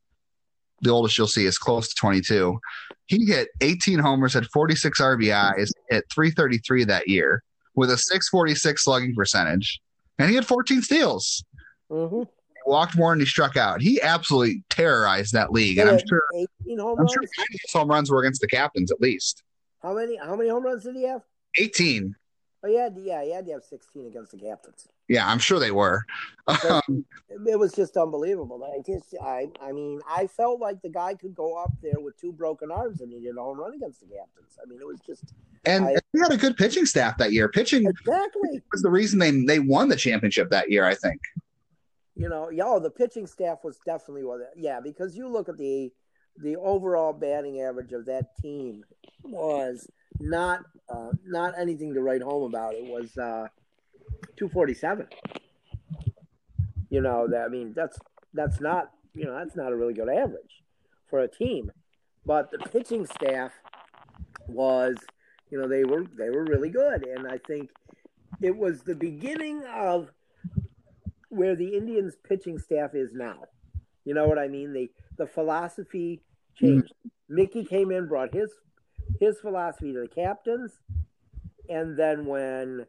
[0.82, 2.58] the oldest you'll see is close to 22.
[3.06, 7.42] He hit 18 homers, had 46 RBIs, hit 333 that year
[7.74, 9.80] with a 646 slugging percentage,
[10.18, 11.44] and he had 14 steals.
[11.90, 12.22] Mm-hmm.
[12.22, 13.80] He walked more than he struck out.
[13.80, 16.22] He absolutely terrorized that league, and I'm sure.
[16.66, 17.12] 18 home I'm runs?
[17.12, 19.42] sure his home runs were against the captains at least.
[19.82, 20.16] How many?
[20.16, 21.22] How many home runs did he have?
[21.56, 22.14] 18.
[22.64, 24.88] Oh yeah, yeah, he had to have 16 against the captains.
[25.08, 26.04] Yeah, I'm sure they were.
[26.66, 27.04] Um,
[27.46, 28.64] it was just unbelievable.
[28.64, 32.18] I just, I, I mean, I felt like the guy could go up there with
[32.18, 34.58] two broken arms and he did a home run against the captains.
[34.62, 35.34] I mean, it was just.
[35.66, 37.50] And I, he had a good pitching staff that year.
[37.50, 40.86] Pitching exactly was the reason they they won the championship that year.
[40.86, 41.20] I think.
[42.16, 44.40] You know, yeah, the pitching staff was definitely one.
[44.56, 45.92] Yeah, because you look at the
[46.42, 48.84] the overall batting average of that team
[49.22, 49.88] was
[50.20, 52.74] not uh, not anything to write home about.
[52.74, 53.48] It was uh,
[54.38, 55.06] 247.
[56.90, 57.98] You know that I mean that's
[58.32, 60.62] that's not you know that's not a really good average
[61.10, 61.70] for a team,
[62.24, 63.52] but the pitching staff
[64.46, 64.96] was
[65.50, 67.70] you know they were they were really good, and I think
[68.40, 70.10] it was the beginning of
[71.28, 73.44] where the Indians pitching staff is now.
[74.04, 74.72] You know what I mean?
[74.72, 76.22] The the philosophy
[76.54, 76.94] changed.
[77.06, 77.34] Mm-hmm.
[77.34, 78.50] Mickey came in, brought his
[79.20, 80.78] his philosophy to the captains,
[81.68, 82.86] and then when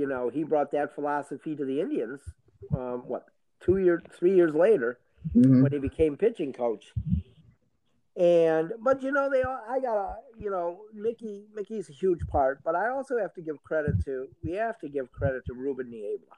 [0.00, 2.20] you know he brought that philosophy to the Indians,
[2.74, 3.26] um, what
[3.60, 4.98] two years, three years later,
[5.36, 5.62] mm-hmm.
[5.62, 6.86] when he became pitching coach.
[8.16, 12.60] And but you know they all, I gotta you know Mickey Mickey's a huge part,
[12.64, 15.90] but I also have to give credit to we have to give credit to Ruben
[15.90, 16.36] Niebla.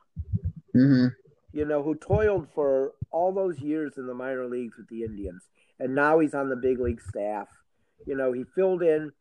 [0.75, 1.07] Mm-hmm.
[1.53, 5.44] You know who toiled for all those years in the minor leagues with the Indians,
[5.79, 7.46] and now he's on the big league staff.
[8.07, 9.12] You know he filled in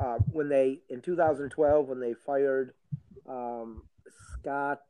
[0.00, 2.72] uh, when they in 2012 when they fired
[3.28, 3.82] um,
[4.32, 4.80] Scott.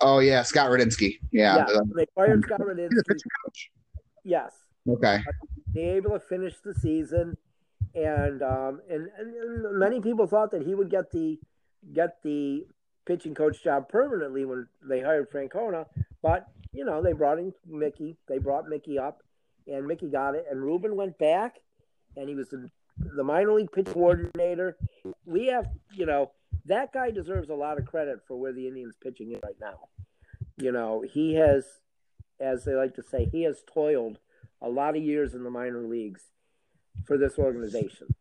[0.00, 1.18] Oh yeah, Scott Radinsky.
[1.30, 3.20] Yeah, yeah they fired Scott Radinsky.
[4.24, 4.52] Yes.
[4.88, 5.20] Okay.
[5.72, 7.36] They able to finish the season,
[7.94, 11.38] and um, and, and many people thought that he would get the
[11.92, 12.66] get the
[13.06, 15.86] pitching coach job permanently when they hired Francona,
[16.22, 18.16] but you know they brought in Mickey.
[18.28, 19.22] They brought Mickey up,
[19.66, 20.46] and Mickey got it.
[20.50, 21.56] And Ruben went back,
[22.16, 24.76] and he was the, the minor league pitch coordinator.
[25.24, 26.32] We have, you know,
[26.66, 29.88] that guy deserves a lot of credit for where the Indians pitching is right now.
[30.56, 31.66] You know, he has,
[32.40, 34.18] as they like to say, he has toiled
[34.62, 36.22] a lot of years in the minor leagues
[37.06, 38.14] for this organization.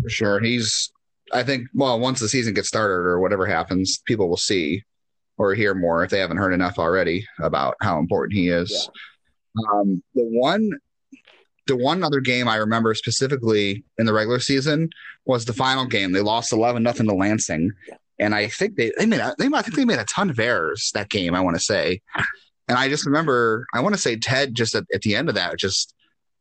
[0.00, 0.40] For sure.
[0.40, 0.92] He's,
[1.32, 4.84] I think, well, once the season gets started or whatever happens, people will see
[5.36, 8.70] or hear more if they haven't heard enough already about how important he is.
[8.70, 9.64] Yeah.
[9.72, 10.70] Um, the one
[11.70, 14.90] the one other game I remember specifically in the regular season
[15.24, 16.10] was the final game.
[16.10, 17.70] They lost eleven nothing to Lansing,
[18.18, 20.40] and I think they they made a, they I think they made a ton of
[20.40, 21.34] errors that game.
[21.34, 22.00] I want to say,
[22.66, 25.36] and I just remember I want to say Ted just at, at the end of
[25.36, 25.94] that just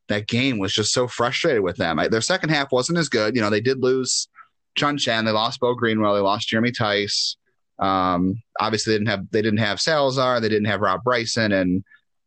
[0.08, 2.00] that game was just so frustrated with them.
[2.00, 3.36] I, their second half wasn't as good.
[3.36, 4.28] You know, they did lose
[4.76, 7.38] Chun Chen, they lost Bo Greenwell, they lost Jeremy Tice.
[7.78, 11.84] Um, obviously, they didn't have they didn't have Salazar, they didn't have Rob Bryson, and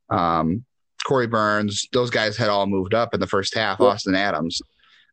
[0.09, 0.65] um,
[1.07, 1.87] Corey Burns.
[1.93, 3.81] Those guys had all moved up in the first half.
[3.81, 4.61] Austin Adams,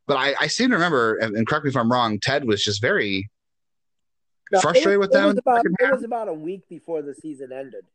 [0.07, 2.19] but I, I seem to remember, and correct me if I'm wrong.
[2.19, 3.29] Ted was just very
[4.51, 5.23] No, frustrated it with them.
[5.23, 7.85] It was, about, it was about a week before the season ended.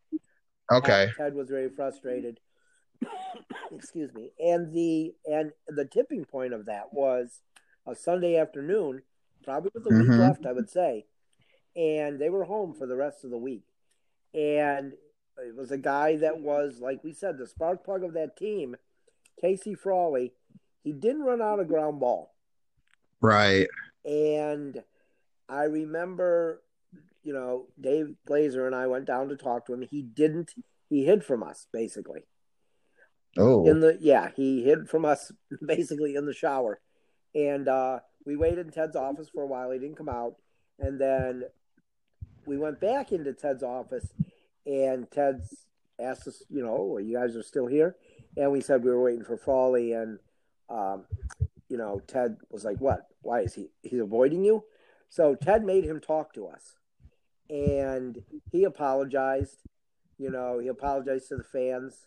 [0.72, 2.40] Okay, Uh, Ted was very frustrated.
[3.72, 4.30] Excuse me.
[4.38, 7.40] And the and the tipping point of that was
[7.86, 9.02] a Sunday afternoon,
[9.44, 10.18] probably with a week Mhm.
[10.18, 11.04] left, I would say.
[11.76, 13.64] And they were home for the rest of the week.
[14.32, 14.94] And
[15.38, 18.76] it was a guy that was, like we said, the spark plug of that team,
[19.40, 20.32] Casey Frawley.
[20.82, 22.34] He didn't run out of ground ball.
[23.20, 23.66] right.
[24.04, 24.82] And
[25.48, 26.62] I remember,
[27.22, 29.82] you know, Dave Glasier and I went down to talk to him.
[29.82, 30.52] He didn't.
[30.90, 32.24] He hid from us basically
[33.38, 34.30] Oh, in the yeah.
[34.36, 35.32] He hid from us
[35.66, 36.80] basically in the shower,
[37.34, 39.70] and uh, we waited in Ted's office for a while.
[39.70, 40.36] He didn't come out,
[40.78, 41.44] and then
[42.46, 44.12] we went back into Ted's office,
[44.66, 45.66] and Ted's
[46.00, 47.96] asked us, you know, you guys are still here,
[48.36, 50.18] and we said we were waiting for Frawley, and
[50.68, 51.04] um,
[51.68, 53.06] you know, Ted was like, "What?
[53.22, 53.70] Why is he?
[53.82, 54.64] He's avoiding you?"
[55.08, 56.78] So Ted made him talk to us,
[57.48, 59.58] and he apologized.
[60.18, 62.06] You know, he apologized to the fans.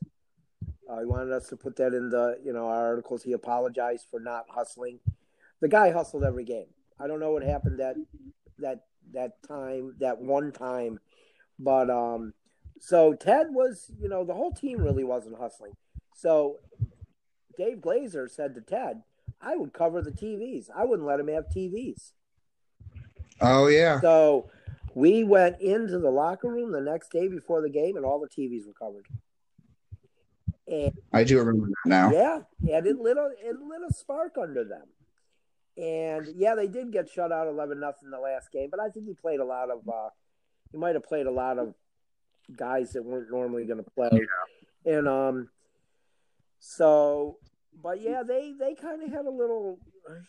[0.89, 3.23] Uh, he wanted us to put that in the you know our articles.
[3.23, 4.99] He apologized for not hustling.
[5.59, 6.67] The guy hustled every game.
[6.99, 7.95] I don't know what happened that
[8.59, 10.99] that that time that one time,
[11.59, 12.33] but um,
[12.79, 15.73] so Ted was you know the whole team really wasn't hustling.
[16.15, 16.57] So
[17.57, 19.03] Dave Glasier said to Ted,
[19.41, 20.69] "I would cover the TVs.
[20.75, 22.11] I wouldn't let him have TVs."
[23.41, 23.99] oh yeah.
[24.01, 24.49] So
[24.95, 28.27] we went into the locker room the next day before the game, and all the
[28.27, 29.05] TVs were covered.
[30.67, 32.11] And I do remember that now.
[32.11, 32.39] yeah,
[32.75, 34.83] and it lit a it lit a spark under them.
[35.77, 39.05] And yeah, they did get shut out eleven nothing the last game, but I think
[39.05, 40.09] he played a lot of uh
[40.71, 41.73] he might have played a lot of
[42.55, 44.27] guys that weren't normally gonna play.
[44.85, 45.49] And um
[46.59, 47.37] so
[47.81, 49.79] but yeah, they they kind of had a little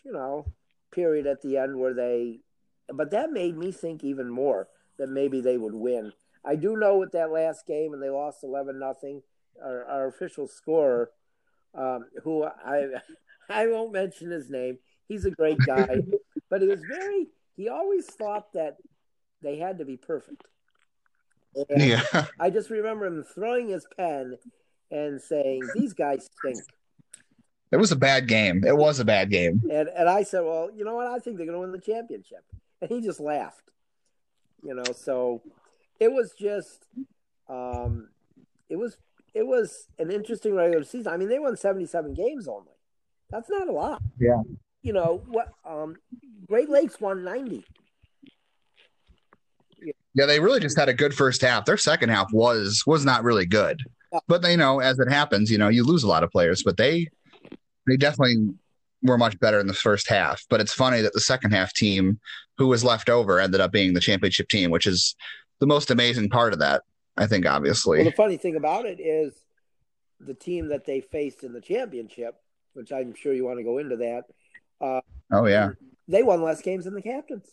[0.04, 0.46] you know
[0.90, 2.40] period at the end where they
[2.92, 6.12] but that made me think even more that maybe they would win.
[6.44, 9.22] I do know with that last game and they lost eleven nothing.
[9.62, 11.10] Our, our official scorer,
[11.74, 12.86] um, who I
[13.48, 14.78] I won't mention his name.
[15.08, 15.98] He's a great guy,
[16.50, 17.28] but he was very.
[17.56, 18.76] He always thought that
[19.42, 20.44] they had to be perfect.
[21.68, 22.26] And Yeah.
[22.40, 24.36] I just remember him throwing his pen
[24.90, 26.58] and saying, "These guys stink."
[27.70, 28.64] It was a bad game.
[28.64, 29.60] It was a bad game.
[29.70, 31.06] And and I said, "Well, you know what?
[31.06, 32.44] I think they're going to win the championship."
[32.80, 33.70] And he just laughed.
[34.62, 35.42] You know, so
[36.00, 36.86] it was just
[37.48, 38.08] um
[38.68, 38.96] it was
[39.34, 41.12] it was an interesting regular season.
[41.12, 42.72] I mean, they won 77 games only.
[43.30, 44.02] That's not a lot.
[44.18, 44.42] Yeah.
[44.82, 45.96] You know, what um
[46.46, 47.64] Great Lakes won 90.
[50.18, 51.64] Yeah, they really just had a good first half.
[51.64, 53.80] Their second half was was not really good.
[54.26, 56.76] But you know, as it happens, you know, you lose a lot of players, but
[56.76, 57.06] they
[57.86, 58.48] they definitely
[59.02, 60.42] were much better in the first half.
[60.50, 62.18] But it's funny that the second half team
[62.56, 65.14] who was left over ended up being the championship team, which is
[65.60, 66.82] the most amazing part of that,
[67.16, 68.02] I think, Well, obviously.
[68.02, 69.34] the funny thing about it is
[70.18, 72.34] the team that they faced in the championship,
[72.72, 74.24] which I'm sure you want to go into that,
[74.80, 75.00] uh,
[75.32, 75.70] Oh yeah.
[76.08, 77.46] they won less games than the captains.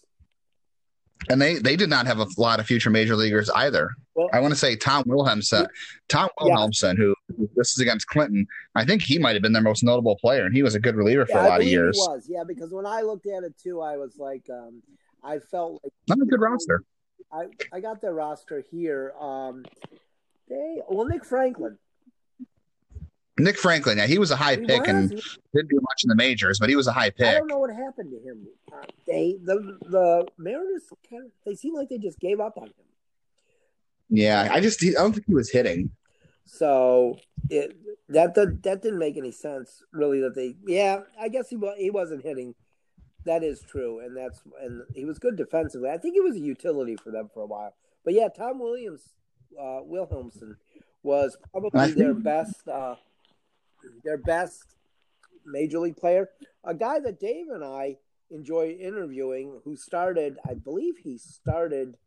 [1.30, 3.90] And they they did not have a lot of future major leaguers either.
[4.16, 5.68] Well, I want to say Tom Wilhelmsen,
[6.08, 6.94] Tom Yeah.
[6.98, 7.16] Who
[7.56, 8.46] this is against Clinton.
[8.76, 10.96] I think he might have been their most notable player, and he was a good
[10.96, 11.98] reliever for yeah, a I lot of years.
[11.98, 14.84] He was, yeah, because when I looked at it too, I was like, um,
[15.24, 16.84] I felt like Not a good roster.
[17.32, 19.14] I, I got their roster here.
[19.20, 19.66] Um,
[20.48, 21.78] they well, Nick Franklin.
[23.38, 24.90] Nick Franklin, yeah, he was a high He pick was.
[24.90, 25.10] and
[25.54, 27.28] didn't do much in the majors, but he was a high pick.
[27.28, 28.48] I don't know what happened to him.
[28.72, 32.68] Uh, they the the Mariners kind of they seem like they just gave up on
[32.68, 32.74] him.
[34.10, 35.92] Yeah, I just I don't think he was hitting.
[36.46, 37.18] So
[37.50, 37.76] it
[38.10, 40.22] that that, that didn't make any sense really.
[40.22, 42.56] That they yeah, I guess he he wasn't hitting.
[43.26, 45.90] That is true, and that's and he was good defensively.
[45.90, 47.74] I think he was a utility for them for a while.
[48.04, 49.02] But yeah, Tom Williams,
[49.60, 50.56] uh, Wilhelmsen
[51.02, 52.96] was probably their best uh,
[54.04, 54.76] their best
[55.46, 56.30] major league player.
[56.64, 57.98] A guy that Dave and I
[58.32, 61.98] enjoy interviewing, who started, I believe he started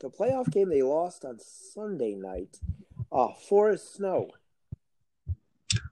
[0.00, 2.58] the playoff game they lost on Sunday night.
[3.10, 4.30] Uh, Forrest Snow.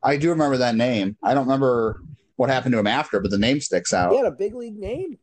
[0.02, 1.16] I do remember that name.
[1.22, 2.02] I don't remember
[2.36, 4.10] what happened to him after, but the name sticks out.
[4.12, 5.18] He had a big league name.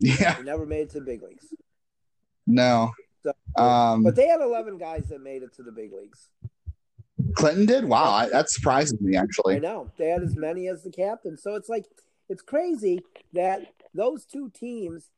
[0.00, 1.46] Yeah, He never made it to the big leagues.
[2.46, 2.92] no.
[3.24, 6.28] So- Um, But they had 11 guys that made it to the big leagues.
[7.34, 7.84] Clinton did.
[7.84, 9.56] Wow, I, that surprises me actually.
[9.56, 9.90] I know.
[9.96, 11.36] They had as many as the captain.
[11.36, 11.86] So it's like,
[12.28, 13.00] it's crazy
[13.32, 15.10] that those two teams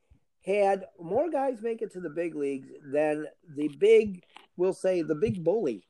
[0.44, 4.22] had more guys make it to the big leagues than the big,
[4.56, 5.82] we'll say, the big bully,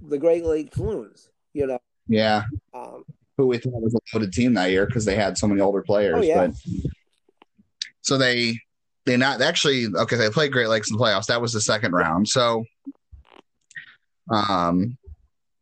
[0.00, 1.30] the Great Lakes Loons.
[1.52, 1.78] You know.
[2.06, 2.44] Yeah.
[2.74, 3.04] Um,
[3.36, 5.82] Who we thought was a loaded team that year because they had so many older
[5.82, 6.16] players.
[6.18, 6.46] Oh, yeah.
[6.46, 6.56] But
[8.02, 8.58] so they
[9.04, 10.16] they not actually okay.
[10.16, 11.26] They played Great Lakes in the playoffs.
[11.26, 12.28] That was the second round.
[12.28, 12.64] So,
[14.30, 14.96] um,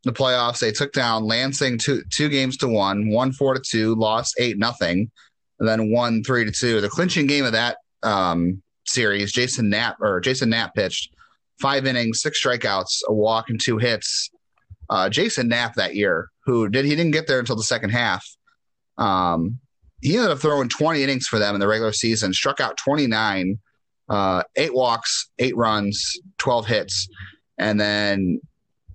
[0.05, 3.95] the playoffs they took down Lansing two two games to one, one four to two,
[3.95, 5.11] lost eight nothing,
[5.59, 6.81] and then won three to two.
[6.81, 11.15] The clinching game of that um, series, Jason Knapp or Jason Knapp pitched
[11.61, 14.31] five innings, six strikeouts, a walk, and two hits.
[14.91, 18.27] Uh, Jason Knapp that year, who did he didn't get there until the second half.
[18.99, 19.59] Um,
[20.03, 23.59] he ended up throwing 20 innings for them in the regular season, struck out 29,
[24.11, 27.09] uh, eight walks, eight runs, 12 hits,
[27.57, 28.41] and then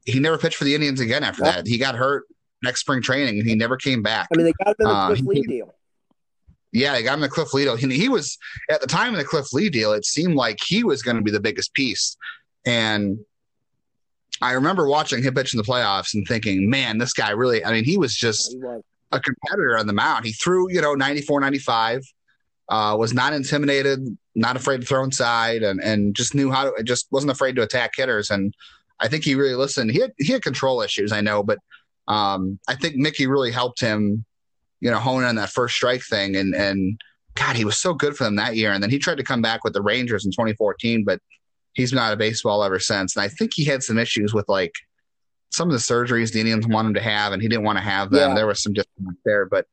[0.10, 1.52] he never pitched for the Indians again after Yeah.
[1.58, 1.68] that.
[1.68, 2.26] He got hurt
[2.62, 4.28] next spring training and he never came back.
[4.34, 5.76] I mean, they got him in the Uh, Cliff he- Lee deal.
[6.72, 7.76] Yeah, they got him the Cliff Lee deal.
[7.78, 8.38] He, he was
[8.70, 9.92] at the time of the Cliff Lee deal.
[9.94, 12.16] It seemed like he was going to be the biggest piece,
[12.66, 13.18] and
[14.42, 17.72] I remember watching him pitch in the playoffs and thinking, "Man, this guy really." I
[17.72, 18.84] mean, he was just He was.
[19.12, 20.26] a competitor on the mound.
[20.26, 22.04] He threw, you know, 94, 95,
[22.70, 24.06] uh, was not intimidated,
[24.36, 26.84] not afraid to throw inside, and and just knew how to.
[26.84, 28.30] Just wasn't afraid to attack hitters.
[28.30, 28.54] And
[29.00, 29.92] I think he really listened.
[29.92, 31.60] He had he had control issues, I know, but
[32.08, 34.26] um, I think Mickey really helped him,
[34.82, 36.36] you know, hone in on that first strike thing.
[36.36, 37.00] And and
[37.36, 38.72] God, he was so good for them that year.
[38.72, 41.20] And then he tried to come back with the Rangers in 2014, but
[41.74, 43.16] he's been out of baseball ever since.
[43.16, 44.74] And I think he had some issues with like
[45.52, 47.84] some of the surgeries the Indians want him to have, and he didn't want to
[47.84, 48.30] have them.
[48.30, 48.36] Yeah.
[48.36, 49.66] There was some disconnect there, but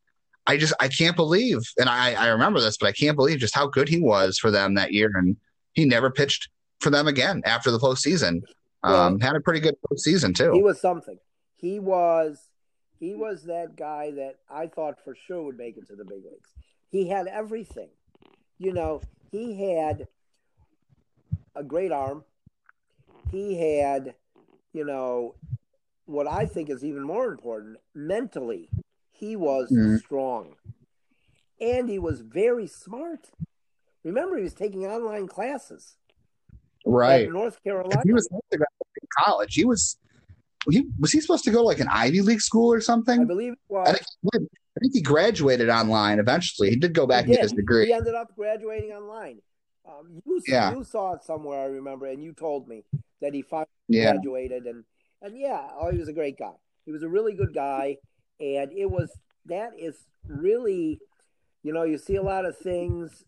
[0.47, 3.55] I just I can't believe, and I I remember this, but I can't believe just
[3.55, 5.37] how good he was for them that year, and
[5.73, 6.49] he never pitched
[6.81, 8.43] for them again after the postseason.
[8.87, 10.53] Um, had a pretty good season too.
[10.53, 11.19] He was something.
[11.57, 12.51] He was
[12.99, 16.25] he was that guy that I thought for sure would make it to the big
[16.25, 16.51] leagues.
[16.89, 17.91] He had everything.
[18.59, 20.09] You know, he had
[21.55, 22.25] a great arm.
[23.31, 24.15] He had,
[24.73, 25.35] you know,
[26.07, 28.71] what I think is even more important, mentally,
[29.11, 29.99] he was Mhm.
[29.99, 30.57] strong.
[31.61, 33.33] And he was very smart.
[34.05, 35.97] Remember, he was taking online classes
[36.87, 37.31] right.
[37.31, 38.03] North Carolina.
[38.05, 39.55] He was to to college.
[39.55, 39.99] He was.
[40.69, 43.21] He was he supposed to go like an Ivy League school or something?
[43.21, 43.93] I believe it I was.
[43.93, 44.39] think, he.
[44.77, 46.71] I think he graduated online eventually.
[46.71, 47.87] He did go back He and get his degree.
[47.87, 49.39] He ended up graduating online.
[49.89, 50.73] Um, you, Yeah.
[50.73, 52.83] you saw it somewhere, I remember, and you told me
[53.21, 54.13] that he finally Yeah.
[54.13, 54.85] graduated, and
[55.23, 56.57] and yeah, oh, he was a great guy.
[56.85, 57.99] He was a really good guy,
[58.41, 59.11] and it was
[59.47, 61.01] that is really,
[61.63, 63.25] you know, you see a lot of things,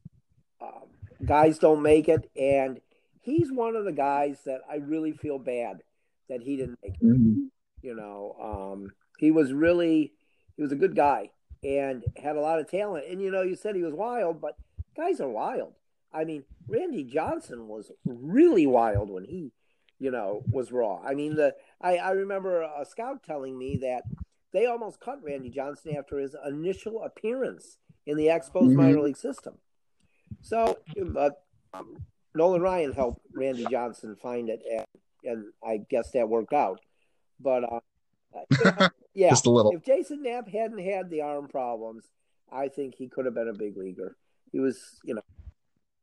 [0.60, 0.88] um,
[1.24, 2.80] guys don't make it, and
[3.28, 5.82] he's one of the guys that I really feel bad
[6.28, 7.02] that he didn't make it.
[7.06, 7.50] Mhm.
[7.82, 10.12] You know, um, he was really
[10.56, 11.30] he was a good guy
[11.62, 13.06] and had a lot of talent.
[13.08, 14.56] And you know, you said he was wild, but
[14.96, 15.74] guys are wild.
[16.12, 19.52] I mean, Randy Johnson was really wild when he,
[19.98, 21.00] you know, was raw.
[21.04, 24.02] I mean, the I, I remember a scout telling me that
[24.52, 28.76] they almost cut Randy Johnson after his initial appearance in the Expos Mhm.
[28.76, 29.58] minor league system.
[30.40, 30.78] So,
[31.12, 31.44] but
[32.38, 34.86] Nolan Ryan helped Randy Johnson find it, and,
[35.24, 36.80] and I guess that worked out.
[37.40, 39.72] But uh, yeah, Just a little.
[39.72, 42.04] if Jason Knapp hadn't had the arm problems,
[42.50, 44.16] I think he could have been a big leaguer.
[44.52, 45.22] He was, you know,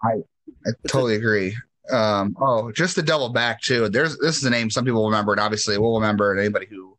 [0.03, 0.23] I
[0.67, 1.55] I totally agree.
[1.91, 3.87] Um, oh, just to double back too.
[3.87, 6.31] There's this is a name some people remember, and obviously we'll remember.
[6.31, 6.97] And anybody who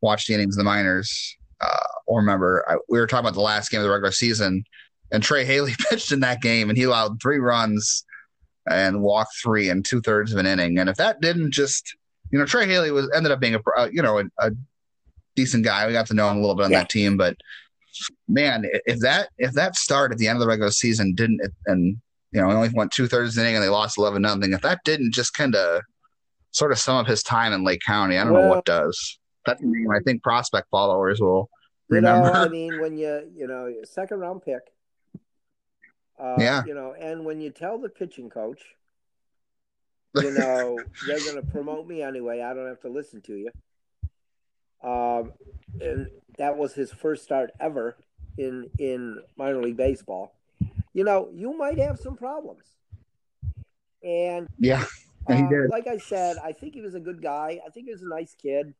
[0.00, 2.64] watched the innings of the minors uh, will remember.
[2.68, 4.62] I, we were talking about the last game of the regular season,
[5.10, 8.04] and Trey Haley pitched in that game, and he allowed three runs
[8.70, 10.78] and walked three in two thirds of an inning.
[10.78, 11.96] And if that didn't just,
[12.30, 14.50] you know, Trey Haley was ended up being a uh, you know a, a
[15.36, 15.86] decent guy.
[15.86, 16.80] We got to know him a little bit on Yeah.
[16.80, 17.36] that team, but
[18.28, 21.96] man, if that if that start at the end of the regular season didn't and
[22.32, 24.52] you know, he only went two thirds of the inning and they lost eleven nothing.
[24.52, 25.82] If that didn't just kind of
[26.50, 29.18] sort of sum up his time in Lake County, I don't know what does.
[29.46, 31.48] That's a name I think prospect followers will
[31.90, 32.38] you know, remember.
[32.38, 34.60] I mean, when you, you know, second round pick,
[36.18, 36.64] uh, Yeah.
[36.66, 38.62] you know, and when you tell the pitching coach,
[40.14, 42.40] you know, they're going to promote me anyway.
[42.40, 43.50] I don't have to listen to you.
[44.82, 45.32] Um,
[45.80, 46.08] and
[46.38, 47.96] that was his first start ever
[48.36, 50.32] in in minor league baseball.
[50.94, 52.64] You know, you might have some problems.
[54.02, 54.84] And yeah,
[55.28, 55.70] he uh, did.
[55.70, 57.60] like I said, I think he was a good guy.
[57.66, 58.74] I think he was a nice kid.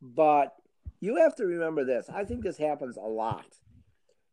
[0.00, 0.54] But
[1.00, 2.08] you have to remember this.
[2.12, 3.58] I think this happens a lot.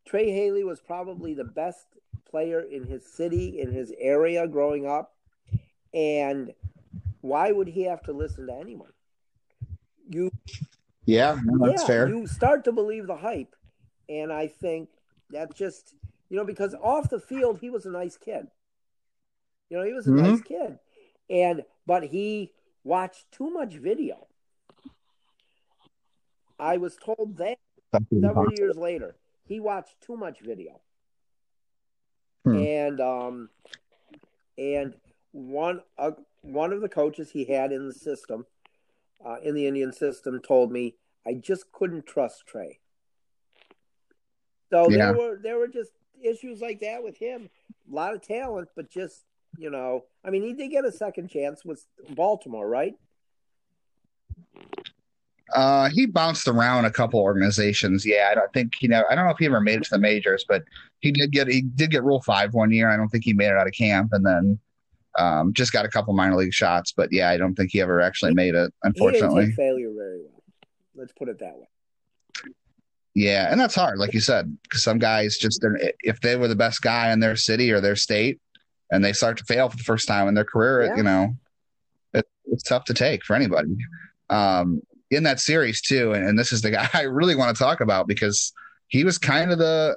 [0.08, 1.86] Trey Haley was probably the best
[2.30, 5.14] player in his city, in his area growing up.
[5.94, 6.54] And
[7.22, 8.92] why would he have to listen to anyone?
[10.10, 10.30] You
[11.06, 12.08] Yeah, no, that's yeah, fair.
[12.10, 13.56] You start to believe the hype.
[14.10, 14.90] And I think
[15.30, 15.96] that just,
[16.30, 18.48] you know, because off the field, he was a nice kid.
[19.70, 20.24] You know, he was a Mhm.
[20.24, 20.80] nice kid,
[21.30, 22.52] and but he
[22.84, 24.28] watched too much video.
[26.60, 27.58] I was told that
[28.22, 29.16] several years later,
[29.46, 30.82] he watched too much video.
[32.44, 32.56] Hmm.
[32.56, 33.50] And um
[34.58, 34.96] and
[35.32, 38.46] one uh, one of the coaches he had in the system,
[39.26, 42.80] uh, in the Indian system, told me I just couldn't trust Trey.
[44.70, 44.98] So Yeah.
[44.98, 45.92] there were there were just
[46.22, 47.50] issues like that with him.
[47.92, 49.24] A lot of talent, but just
[49.58, 52.96] you know, I mean, he did get a second chance with Baltimore, right?
[55.54, 58.06] Uh, he bounced around a couple organizations.
[58.06, 59.04] Yeah, I don't think you know.
[59.10, 60.64] I don't know if he ever made it to the majors, but
[61.02, 62.90] he did get he did get Rule Five one year.
[62.90, 64.60] I don't think he made it out of camp, and then
[65.20, 66.92] um, just got a couple minor league shots.
[66.94, 68.74] But yeah, I don't think he ever actually made it.
[68.84, 70.42] He didn't Unfortunately, failure very well.
[70.96, 71.68] Let's put it that way.
[73.14, 76.48] yeah, and that's hard, like you said, because some guys just they're- if they were
[76.48, 78.40] the best guy in their city or their state,
[78.92, 80.96] and they start to fail for the first time in their career, Yeah.
[80.96, 81.36] you know,
[82.14, 83.76] it, it's tough to take for anybody.
[84.30, 84.82] Um,
[85.16, 87.82] in that series too, and, and this is the guy I really want to talk
[87.82, 88.52] about because
[88.88, 89.96] he was kind of the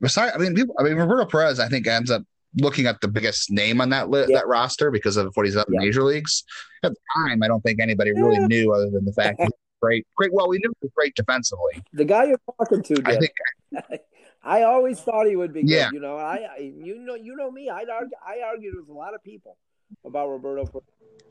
[0.00, 0.32] besides.
[0.34, 2.22] I mean, people, I mean, Roberto Perez, I think ends up
[2.60, 4.38] looking at the biggest name on that li- Yeah.
[4.38, 6.42] that roster because of what he's done in major leagues.
[6.82, 8.46] At the time, I don't think anybody really Yeah.
[8.46, 9.52] knew other than the fact he was
[9.82, 10.06] great.
[10.16, 10.32] Great.
[10.32, 11.82] Well, we knew he was great defensively.
[11.92, 13.32] The guy you're talking to, I think.
[14.42, 15.70] I always thought he would be good.
[15.70, 15.90] Yeah.
[15.92, 17.68] You know, I, I you know you know me.
[17.68, 19.58] I'd argue I argued with a lot of people
[20.04, 20.82] about Roberto.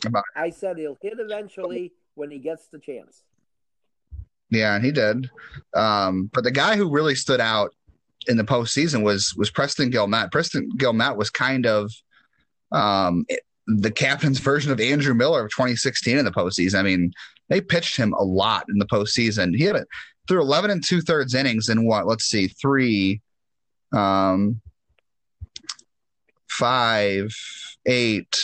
[0.06, 3.24] About- I said he'll hit eventually when he gets the chance.
[4.50, 5.30] Yeah, and he did.
[5.74, 7.74] Um, but the guy who really stood out
[8.28, 10.32] in the postseason was was Preston Guilmet.
[10.32, 11.92] Preston Guilmet was kind of
[12.72, 13.26] um,
[13.68, 16.80] the captain's version of Andrew Miller of 2016 in the postseason.
[16.80, 17.14] I mean,
[17.48, 19.56] they pitched him a lot in the postseason.
[19.56, 19.88] He had it
[20.28, 22.06] through 11 and two thirds innings in what?
[22.06, 23.22] Let's see, three,
[23.94, 24.62] um,
[26.50, 27.34] five,
[27.86, 28.36] eight,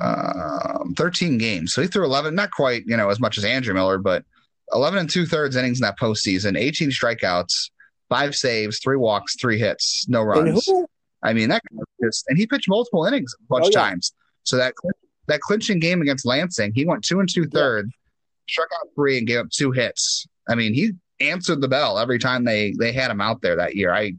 [0.00, 1.72] um, 13 games.
[1.74, 4.24] So he threw 11, not quite, you know, as much as Andrew Miller, but
[4.72, 7.70] 11 and two thirds innings in that postseason, 18 strikeouts,
[8.08, 10.68] five saves, three walks, three hits, no runs.
[11.22, 11.62] I mean, that
[12.02, 13.80] just, and he pitched multiple innings a bunch Oh, of yeah.
[13.80, 14.12] times.
[14.44, 14.74] So that
[15.28, 17.90] that clinching game against Lansing, he went two and two thirds,
[18.48, 20.26] struck out three, and gave up two hits.
[20.48, 23.76] I mean, he answered the bell every time they they had him out there that
[23.76, 23.92] year.
[23.94, 24.14] I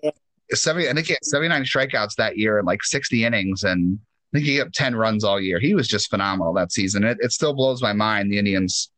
[0.00, 0.10] Yeah.
[0.52, 3.98] seventy, I think he had seventy nine strikeouts that year in like sixty innings, and
[4.32, 5.60] I think he got ten runs all year.
[5.60, 7.04] He was just phenomenal that season.
[7.04, 8.90] It it still blows my mind the Indians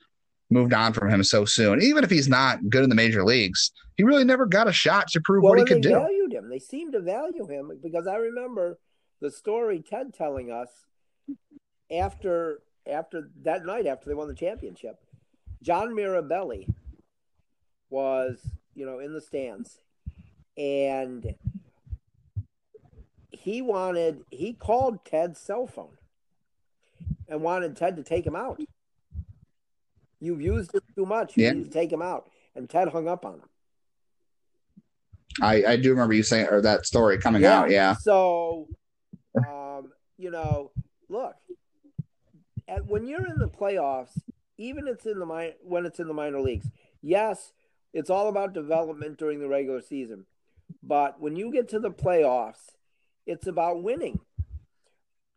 [0.51, 1.82] moved on from him so soon.
[1.82, 5.09] Even if he's not good in the major leagues, he really never got a shot
[5.09, 5.95] to prove Well, what he could they do.
[5.95, 6.49] valued him.
[6.49, 8.78] They seemed to value him because I remember
[9.20, 10.68] the story Ted telling us
[11.91, 12.61] after
[12.91, 14.97] after that night after they won the championship.
[15.62, 16.68] John Mirabelli
[17.91, 18.39] was,
[18.74, 19.78] you know, in the stands
[20.57, 21.35] and
[23.45, 25.99] he wanted he called Ted's cell phone
[27.29, 28.59] and wanted Ted to take him out.
[30.19, 31.37] You've used it too much.
[31.37, 31.53] You Yeah.
[31.53, 32.31] need to take him out.
[32.55, 33.49] And Ted hung up on him.
[35.43, 37.69] I, I do remember you saying or that story coming out.
[37.69, 37.97] Yeah.
[37.97, 38.69] So,
[39.37, 40.71] um, you know,
[41.11, 41.35] look,
[42.67, 44.17] at, when you're in the playoffs,
[44.57, 46.71] even it's in the mi- when it's in the minor leagues,
[47.03, 47.53] yes,
[47.93, 50.25] it's all about development during the regular season.
[50.83, 52.77] But when you get to the playoffs,
[53.27, 54.20] it's about winning.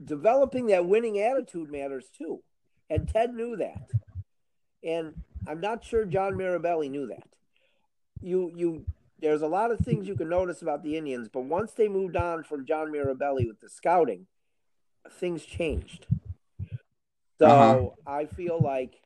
[0.03, 2.43] Developing that winning attitude matters too.
[2.89, 3.89] And Ted knew that.
[4.83, 7.27] And I'm not sure John Mirabelli knew that.
[8.21, 8.85] You you
[9.19, 12.15] there's a lot of things you can notice about the Indians, but once they moved
[12.15, 14.27] on from John Mirabelli with the scouting,
[15.09, 16.05] things changed.
[17.39, 17.89] So Uh-huh.
[18.05, 19.01] I feel like,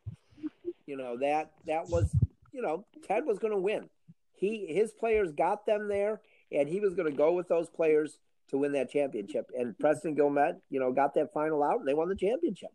[0.85, 2.13] you know, that that was,
[2.51, 3.89] you know, Ted was going to win.
[4.33, 6.21] He his players got them there,
[6.51, 8.17] and he was going to go with those players
[8.51, 9.49] to win that championship.
[9.57, 12.69] And Preston Guilmet, you know, got that final out, and they won the championship.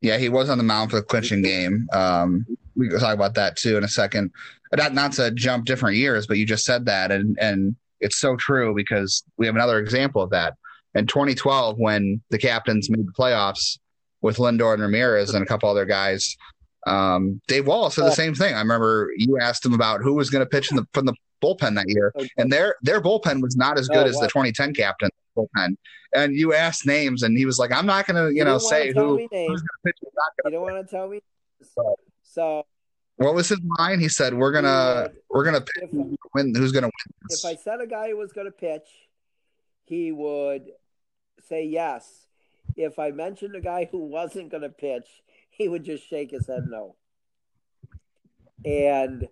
[0.00, 1.88] Yeah, he was on the mound for the clinching game.
[1.92, 4.30] Um, we can talk about that too in a second.
[4.74, 8.36] Not not to jump different years, but you just said that, and and it's so
[8.36, 10.54] true because we have another example of that.
[10.94, 13.78] In 2012, when the captains made the playoffs
[14.20, 16.36] with Lindor and Ramirez and a couple other guys,
[16.86, 18.54] um, Dave Wallace said the same thing.
[18.54, 21.14] I remember you asked him about who was going to pitch in the, from the
[21.42, 24.74] bullpen that year, and their their bullpen was not as good Oh, as the 2010
[24.74, 25.76] captain bullpen.
[26.14, 28.58] And you asked names, and he was like, "I'm not going to, you, You know,
[28.58, 31.20] say who who's going to pitch, You don't want to tell me.
[31.74, 32.64] So- So
[33.16, 33.98] What was his line?
[34.00, 36.54] He said, "We're gonna, we're gonna pick if who's gonna win.
[36.54, 37.44] Who's gonna win?" if.
[37.44, 38.86] I said a guy who was going to pitch,
[39.86, 40.70] he would
[41.48, 42.26] say yes.
[42.76, 45.08] If I mentioned a guy who wasn't going to pitch,
[45.58, 46.94] he would just shake his head no.
[48.64, 49.28] And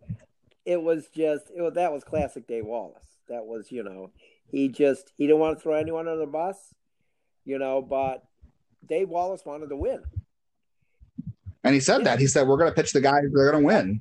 [0.64, 3.06] it was just it was, that was classic Dave Wallace.
[3.28, 4.10] That was you know
[4.50, 6.74] He just he didn't want to throw anyone under the bus,
[7.44, 7.80] you know.
[7.80, 8.24] But
[8.84, 10.02] Dave Wallace wanted to win,
[11.64, 12.04] and he said yeah.
[12.04, 14.00] that he said we're going to pitch the guys that are going to win.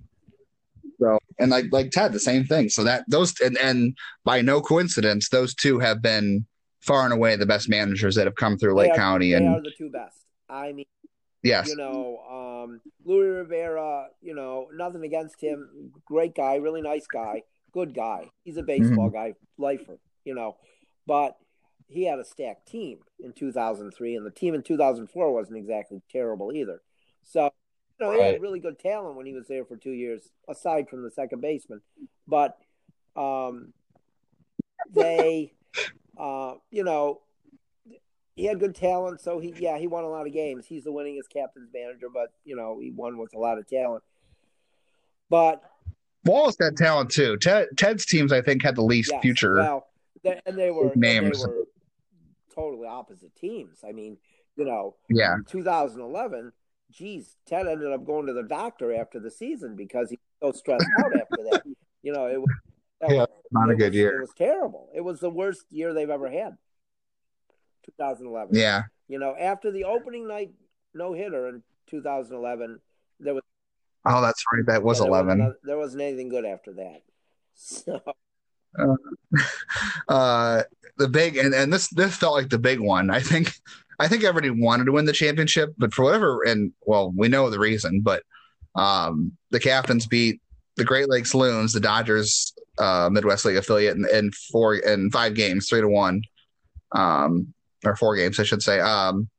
[0.99, 2.69] So and like like Ted, the same thing.
[2.69, 6.45] So that those and and by no coincidence, those two have been
[6.81, 9.31] far and away the best managers that have come through Lake are, County.
[9.31, 10.17] They and are the two best.
[10.49, 10.85] I mean,
[11.45, 14.07] yes, you know, um, Louis Rivera.
[14.21, 15.91] You know, nothing against him.
[16.05, 18.29] Great guy, really nice guy, good guy.
[18.43, 19.15] He's a baseball mm-hmm.
[19.15, 19.99] guy, lifer.
[20.23, 20.57] You know,
[21.07, 21.37] but
[21.87, 26.51] he had a stacked team in 2003, and the team in 2004 wasn't exactly terrible
[26.51, 26.81] either.
[27.23, 27.51] So
[27.99, 30.89] you know, he had really good talent when he was there for two years, aside
[30.89, 31.81] from the second baseman.
[32.27, 32.57] But
[33.15, 33.73] um,
[34.93, 35.53] they,
[36.17, 37.21] uh, you know,
[38.35, 39.21] he had good talent.
[39.21, 40.65] So he, yeah, he won a lot of games.
[40.67, 44.03] He's the winningest captain's manager, but you know, he won with a lot of talent.
[45.29, 45.63] But
[46.23, 47.37] Wallace had talent too.
[47.37, 49.55] Ted, Ted's teams, I think, had the least yes, future.
[49.55, 49.87] Well,
[50.23, 51.43] they, and they were names.
[51.43, 51.65] They were
[52.53, 53.79] totally opposite teams.
[53.87, 54.17] I mean,
[54.55, 56.51] you know, yeah, 2011
[56.91, 60.59] geez, Ted ended up going to the doctor after the season because he was so
[60.59, 61.63] stressed out after that.
[62.01, 62.49] You know, it was
[63.09, 64.17] yeah, was, not a good was, year.
[64.19, 64.89] It was terrible.
[64.93, 66.55] It was the worst year they've ever had.
[67.85, 68.55] 2011.
[68.55, 68.83] Yeah.
[69.07, 70.51] You know, after the opening night
[70.93, 72.79] no hitter in 2011,
[73.19, 73.43] there was.
[74.05, 74.65] Oh, that's right.
[74.67, 75.37] That was yeah, 11.
[75.37, 77.01] There, was there wasn't anything good after that.
[77.55, 78.01] So.
[78.77, 78.95] Uh,
[80.09, 80.63] uh,
[80.97, 83.09] the big and, and this this felt like the big one.
[83.09, 83.53] I think
[83.99, 87.49] I think everybody wanted to win the championship, but for whatever, and well, we know
[87.49, 88.23] the reason, but
[88.75, 90.41] um, the Captains beat
[90.75, 95.33] the Great Lakes Loons, the Dodgers uh, Midwest League affiliate, in, in four in five
[95.33, 96.21] games, three to one,
[96.91, 97.53] um,
[97.85, 98.79] or four games, I should say.
[98.79, 99.29] Um,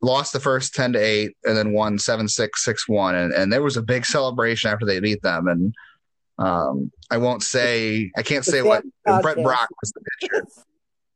[0.00, 3.52] lost the first ten to eight, and then won seven six six one, and and
[3.52, 5.74] there was a big celebration after they beat them, and
[6.38, 10.46] um, I won't say I can't say what Brett Brach was the pitcher.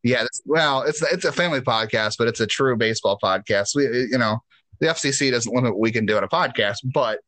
[0.02, 3.74] Yeah, well, it's it's a family podcast, but it's a true baseball podcast.
[3.74, 4.38] We, you know,
[4.78, 7.18] the FCC doesn't limit what we can do on a podcast, but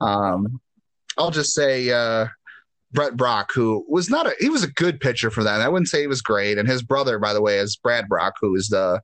[0.00, 0.60] um,
[1.16, 2.26] I'll just say uh,
[2.94, 5.60] Brett Brach, who was not a he was a good pitcher for them.
[5.60, 8.34] I wouldn't say he was great, and his brother, by the way, is Brad Brach,
[8.40, 9.00] who is the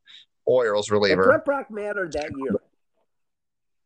[0.47, 1.24] Orioles reliever.
[1.24, 2.57] Brett Brach mattered that year.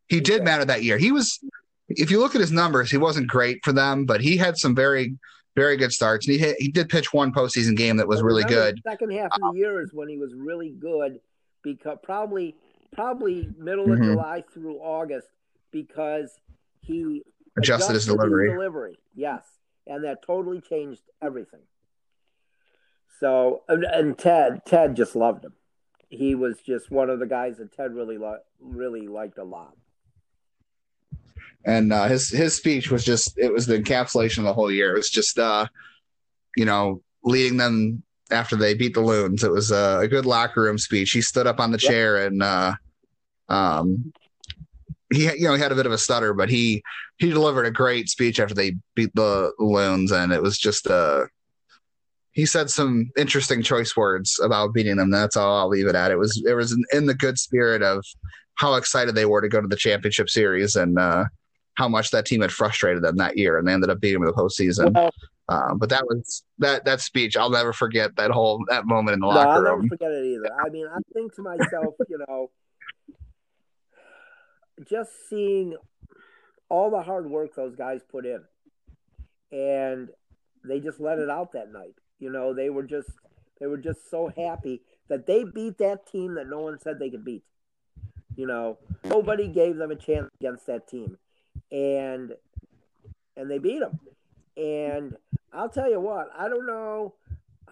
[0.08, 0.98] He did matter that year.
[0.98, 1.40] He was,
[1.88, 4.74] if you look at his numbers, he wasn't great for them, but he had some
[4.74, 5.16] very
[5.56, 6.26] very good starts.
[6.26, 8.80] And he hit, he did pitch one postseason game that was really good.
[8.84, 11.20] second half of the year is when he was really good
[11.62, 12.56] because probably
[12.92, 14.12] probably middle of mm-hmm.
[14.12, 15.28] July through August
[15.70, 16.38] because
[16.80, 17.22] he
[17.56, 18.48] adjusted, adjusted his delivery.
[18.48, 19.42] His delivery, yes,
[19.86, 21.60] and that totally changed everything.
[23.20, 25.54] So and Ted Ted just loved him.
[26.08, 29.74] He was just one of the guys that Ted really lo- really liked a lot
[31.64, 34.92] and uh, his his speech was just it was the encapsulation of the whole year.
[34.92, 35.66] It was just uh,
[36.56, 39.44] you know leading them after they beat the Loons.
[39.44, 41.10] It was a, a good locker room speech.
[41.10, 41.90] He stood up on the yep.
[41.90, 42.74] chair and uh,
[43.48, 44.12] um,
[45.14, 46.82] he you know he had a bit of a stutter, but he
[47.18, 51.26] he delivered a great speech after they beat the Loons, and it was just uh
[52.32, 55.10] he said some interesting choice words about beating them.
[55.10, 56.10] That's all I'll leave it at.
[56.10, 58.04] It was it was in, the good spirit of
[58.56, 61.24] how excited they were to go to the championship series and uh,
[61.74, 64.28] how much that team had frustrated them that year, and they ended up beating them
[64.28, 64.92] in the postseason.
[64.92, 65.10] Well,
[65.48, 67.36] um, but that was that that speech.
[67.36, 69.66] I'll never forget that whole that moment in the no, locker room.
[69.66, 70.50] I'll never forget it either.
[70.60, 72.50] I mean, I think to myself, you know,
[74.88, 75.76] just seeing
[76.68, 78.42] all the hard work those guys put in,
[79.52, 80.08] and
[80.64, 81.94] they just let it out that night.
[82.18, 83.10] You know, they were just
[83.60, 87.10] they were just so happy that they beat that team that no one said they
[87.10, 87.44] could beat.
[88.36, 91.18] You know, nobody gave them a chance against that team
[91.70, 92.32] and
[93.36, 93.98] and they beat them.
[94.56, 95.16] And
[95.52, 97.14] I'll tell you what, I don't know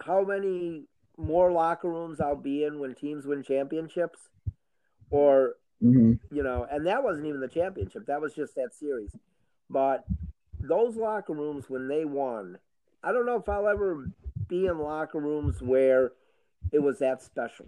[0.05, 0.85] how many
[1.17, 4.19] more locker rooms I'll be in when teams win championships,
[5.09, 6.35] or mm-hmm.
[6.35, 9.11] you know, and that wasn't even the championship; that was just that series.
[9.69, 10.05] But
[10.59, 12.57] those locker rooms when they won,
[13.03, 14.09] I don't know if I'll ever
[14.47, 16.11] be in locker rooms where
[16.71, 17.67] it was that special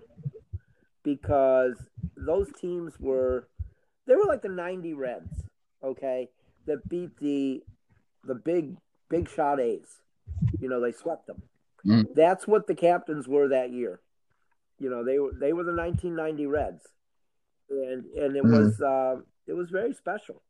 [1.03, 1.75] because
[2.15, 3.47] those teams were
[4.07, 5.45] they were like the 90 Reds
[5.85, 6.29] okay,
[6.65, 7.63] that beat the
[8.23, 8.77] the big
[9.09, 10.01] big shot A's.
[10.59, 11.43] You know, they swept them.
[11.85, 12.07] Mm.
[12.15, 14.01] That's what the captains were that year.
[14.79, 16.83] You know, they were they were the 1990 Reds,
[17.69, 18.51] and and it mm.
[18.51, 20.41] was uh, it was very special.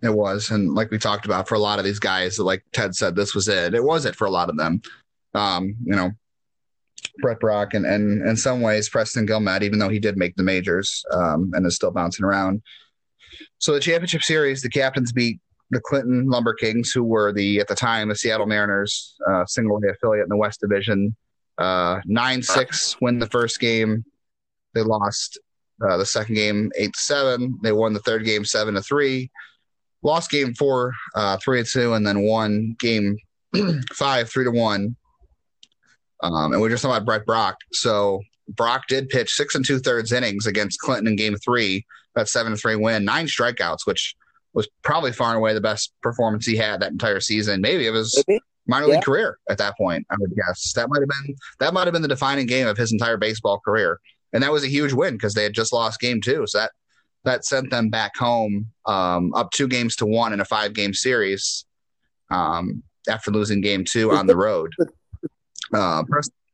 [0.00, 2.94] It was, and like we talked about, for a lot of these guys, like Ted
[2.94, 3.74] said, this was it.
[3.74, 4.80] It was it for a lot of them.
[5.34, 6.12] Um, you know,
[7.20, 10.42] Brett Brach and and in some ways Preston Guilmet, even though he did make the
[10.42, 12.62] majors um, and is still bouncing around.
[13.58, 17.68] So the championship series, the captains beat the Clinton Lumber Kings, who were the at
[17.68, 21.16] the time the Seattle Mariners uh, single A affiliate in the West Division.
[21.58, 24.04] Uh, nine six win the first game.
[24.78, 25.38] They lost
[25.82, 27.58] uh, the second game eight to seven.
[27.62, 29.30] They won the third game seven to three.
[30.02, 33.16] Lost game four uh, three to two, and then won game
[33.92, 34.96] five three to one.
[36.22, 37.56] Um, and we're just talking about Brett Brach.
[37.72, 41.84] So Brach did pitch six and two thirds innings against Clinton in game three.
[42.14, 44.14] That seven to three win, nine strikeouts, which
[44.54, 47.60] was probably far and away the best performance he had that entire season.
[47.60, 48.24] Maybe it was
[48.66, 50.06] minor league career at that point.
[50.10, 52.76] I would guess that might have been that might have been the defining game of
[52.76, 54.00] his entire baseball career,
[54.32, 56.46] and that was a huge win because they had just lost game two.
[56.46, 56.72] So that
[57.24, 60.94] that sent them back home um, up two games to one in a five game
[60.94, 61.64] series
[62.30, 64.72] um, after losing game two on the road.
[65.74, 66.02] Uh,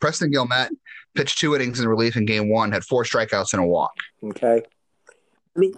[0.00, 0.70] Preston Guilmet
[1.14, 3.92] pitched two innings in relief in game one, had four strikeouts and a walk.
[4.24, 4.62] Okay.
[5.56, 5.74] I mean,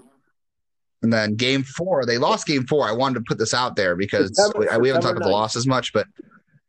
[1.03, 2.89] and then game four, they lost game four.
[2.89, 5.33] I wanted to put this out there because September, we, we, haven't talked about the
[5.33, 6.07] losses much, but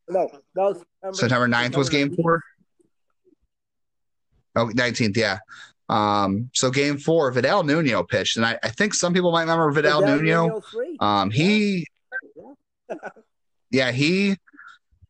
[0.09, 2.21] no, no September, September 9th was game 19th.
[2.21, 2.43] four.
[4.57, 5.37] Oh, 19th, yeah.
[5.89, 9.71] Um, so game four, Vidal Nuno pitched, and I, I think some people might remember
[9.71, 10.61] Vidal, Vidal Nuno.
[10.99, 11.87] Um, he,
[13.71, 14.35] yeah, he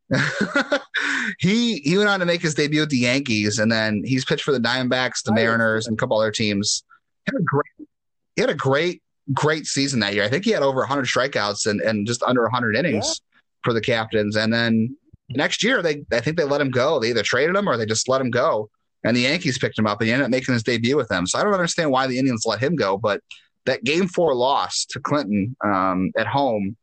[1.39, 4.43] he he went on to make his debut at the Yankees, and then he's pitched
[4.43, 6.83] for the Diamondbacks, the Mariners, and a couple other teams.
[7.25, 7.89] He had a great,
[8.35, 9.01] he had a great,
[9.33, 10.23] great season that year.
[10.23, 13.39] I think he had over 100 strikeouts and, and just under 100 innings yeah.
[13.63, 14.37] for the Captains.
[14.37, 14.95] And then
[15.29, 16.99] next year, they I think they let him go.
[16.99, 18.69] They either traded him or they just let him go.
[19.03, 21.27] And the Yankees picked him up, and he ended up making his debut with them.
[21.27, 23.21] So I don't understand why the Indians let him go, but
[23.65, 26.75] that Game Four loss to Clinton um, at home,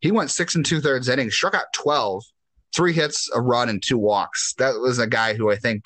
[0.00, 2.22] he went six and two thirds innings, struck out 12
[2.74, 4.54] three hits, a run, and two walks.
[4.58, 5.84] That was a guy who I think,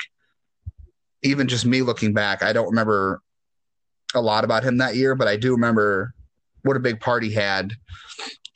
[1.23, 3.23] even just me looking back, I don't remember
[4.15, 6.13] a lot about him that year, but I do remember
[6.63, 7.73] what a big part he had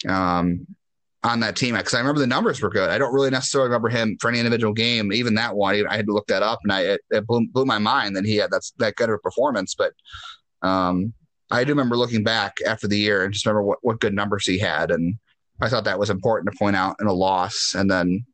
[0.09, 0.66] um,
[1.25, 1.77] on that team.
[1.77, 2.91] Because I remember the numbers were good.
[2.91, 5.12] I don't really necessarily remember him for any individual game.
[5.12, 7.64] Even that one, I had to look that up, and I it, it blew, blew,
[7.64, 9.75] my mind that he had that's that good of a performance.
[9.75, 9.93] But
[10.62, 11.12] um,
[11.51, 14.47] I do remember looking back after the year and just remember what, what good numbers
[14.47, 15.19] he had and
[15.61, 17.75] I thought that was important to point out in a loss.
[17.77, 18.25] And then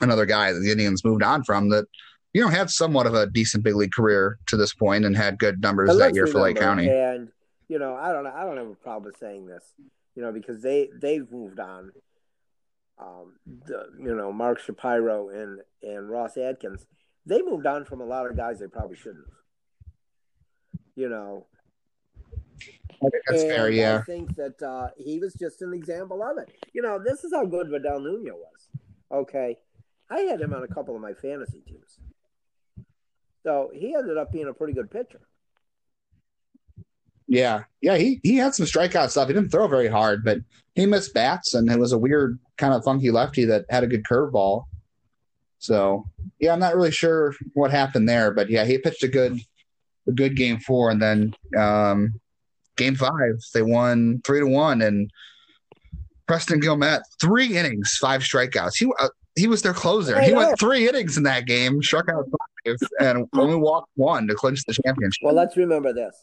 [0.00, 1.86] another guy that the Indians moved on from that,
[2.32, 5.38] you know, had somewhat of a decent big league career to this point and had
[5.38, 6.88] good numbers that year for Lake County.
[6.88, 7.28] And
[7.68, 9.64] you know, I don't, I don't have a problem with saying this,
[10.14, 11.92] you know, because they they've moved on.
[12.96, 13.34] Um,
[13.66, 16.86] the, you know, Mark Shapiro and and Ross Atkins,
[17.26, 20.80] they moved on from a lot of guys they probably shouldn't have.
[20.94, 21.46] You know,
[23.26, 23.98] that's and fair, yeah.
[23.98, 26.50] I think that uh, he was just an example of it.
[26.72, 28.68] You know, this is how good Vidal Nuno was.
[29.10, 29.58] Okay.
[30.10, 31.98] I had him on a couple of my fantasy teams.
[33.42, 35.20] So he ended up being a pretty good pitcher.
[37.34, 37.64] Yeah.
[37.80, 39.28] Yeah, he, he had some strikeout stuff.
[39.28, 40.38] He didn't throw very hard, but
[40.74, 43.86] he missed bats and it was a weird kind of funky lefty that had a
[43.86, 44.64] good curveball.
[45.58, 46.04] So
[46.38, 49.38] yeah, I'm not really sure what happened there, but yeah, he pitched a good
[50.06, 52.20] a good game four and then um
[52.76, 55.10] game five, they won three to one, and
[56.26, 58.76] Preston Guilmet three innings, five strikeouts.
[58.76, 60.20] He uh, he was their closer.
[60.20, 62.24] He went three innings in that game, struck out
[62.66, 65.20] five, and only walked one to clinch the championship.
[65.22, 66.14] Well, let's remember this: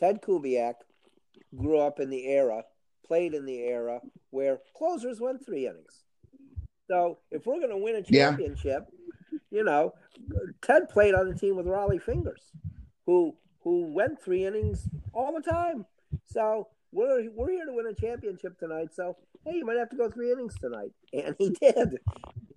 [0.00, 0.74] Ted Kubiak
[1.56, 2.64] grew up in the era,
[3.06, 6.04] played in the era where closers went three innings.
[6.88, 8.86] So if we're going to win a championship,
[9.30, 9.38] yeah.
[9.50, 9.94] you know,
[10.62, 12.50] Ted played on the team with Rollie Fingers,
[13.06, 15.84] who who went three innings all the time.
[16.26, 18.88] So we're we're here to win a championship tonight.
[18.94, 21.98] So hey, you might have to go three innings tonight, and he did.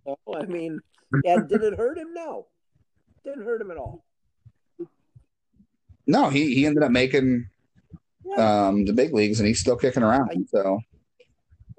[0.05, 0.79] You know, I mean,
[1.25, 2.13] and did it hurt him?
[2.13, 2.47] No,
[3.23, 4.03] didn't hurt him at all.
[6.07, 7.47] No, he he ended up making
[8.37, 10.47] um, the big leagues, and he's still kicking around.
[10.49, 10.79] So.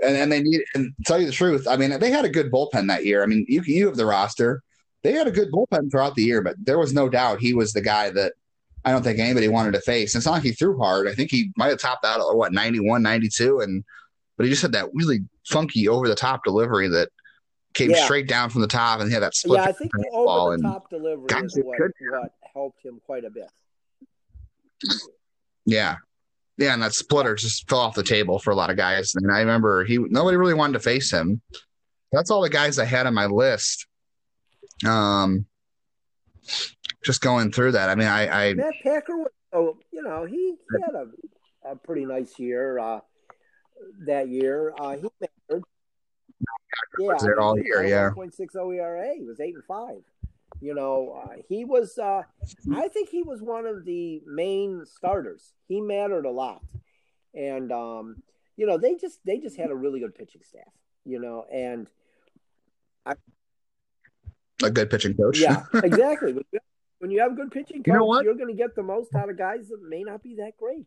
[0.03, 1.69] And, and they need and tell you the truth.
[1.69, 3.23] I mean, they had a good bullpen that year.
[3.23, 4.63] I mean, you you have the roster.
[5.03, 7.73] They had a good bullpen throughout the year, but there was no doubt he was
[7.73, 8.33] the guy that
[8.85, 10.15] I don't think anybody wanted to face.
[10.15, 11.09] And it's not like he threw hard.
[11.09, 13.85] I think he might have topped out at what 91, 92, and
[14.37, 17.09] but he just had that really funky over the top delivery that
[17.73, 18.05] came yeah.
[18.05, 19.61] straight down from the top, and he had that split.
[19.61, 23.31] Yeah, I think the over the top delivery is what, what helped him quite a
[23.31, 23.51] bit.
[25.67, 25.97] Yeah,
[26.57, 29.15] yeah, and that splitter just fell off the table for a lot of guys.
[29.15, 31.41] And I remember he nobody really wanted to face him.
[32.13, 33.87] That's all the guys I had on my list.
[34.87, 35.47] Um,
[37.05, 37.91] just going through that.
[37.91, 41.77] I mean, I, I Matt Packer was, oh, you know, he, he had a, a
[41.77, 43.01] pretty nice year uh,
[44.07, 44.73] that year.
[44.79, 45.65] Uh, he mattered.
[46.99, 48.11] Yeah, was there all year, yeah.
[48.17, 49.15] 1.60 ERA.
[49.17, 50.03] He was eight and five.
[50.61, 51.99] You know, uh, he was.
[51.99, 52.23] Uh,
[52.75, 55.53] I think he was one of the main starters.
[55.69, 56.63] He mattered a lot,
[57.35, 58.23] and um,
[58.57, 60.73] you know, they just they just had a really good pitching staff,
[61.05, 61.89] you know, and
[63.05, 63.15] I,
[64.63, 65.39] a good pitching coach.
[65.39, 66.37] Yeah, exactly.
[66.99, 69.15] when you have a good pitching coach, you know you're going to get the most
[69.15, 70.87] out of guys that may not be that great.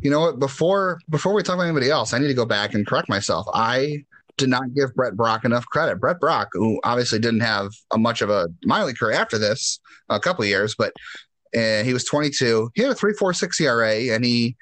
[0.00, 0.38] You know what?
[0.38, 3.46] Before before we talk about anybody else, I need to go back and correct myself.
[3.52, 4.04] I
[4.36, 6.00] did not give Brett Brach enough credit.
[6.00, 10.20] Brett Brach, who obviously didn't have a much of a league career after this, a
[10.20, 10.92] couple years, but
[11.56, 12.70] uh, he was 22.
[12.74, 14.56] He had a 3.46 ERA, and he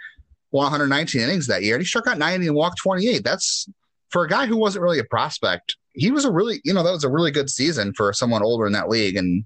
[0.53, 1.75] won 119 innings that year.
[1.75, 3.25] And he struck out 90 and walked 28.
[3.25, 3.69] That's
[4.11, 5.77] for a guy who wasn't really a prospect.
[5.95, 8.67] He was a really, you know, that was a really good season for someone older
[8.67, 9.17] in that league.
[9.17, 9.45] And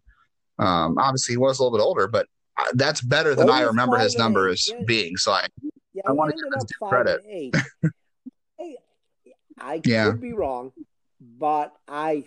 [0.59, 2.27] um, obviously, he was a little bit older, but
[2.59, 5.17] uh, that's better than well, I remember his numbers being.
[5.17, 5.47] So I,
[5.95, 7.23] yeah, I want to give him credit.
[9.61, 10.11] I yeah.
[10.11, 10.73] could be wrong,
[11.21, 12.25] but I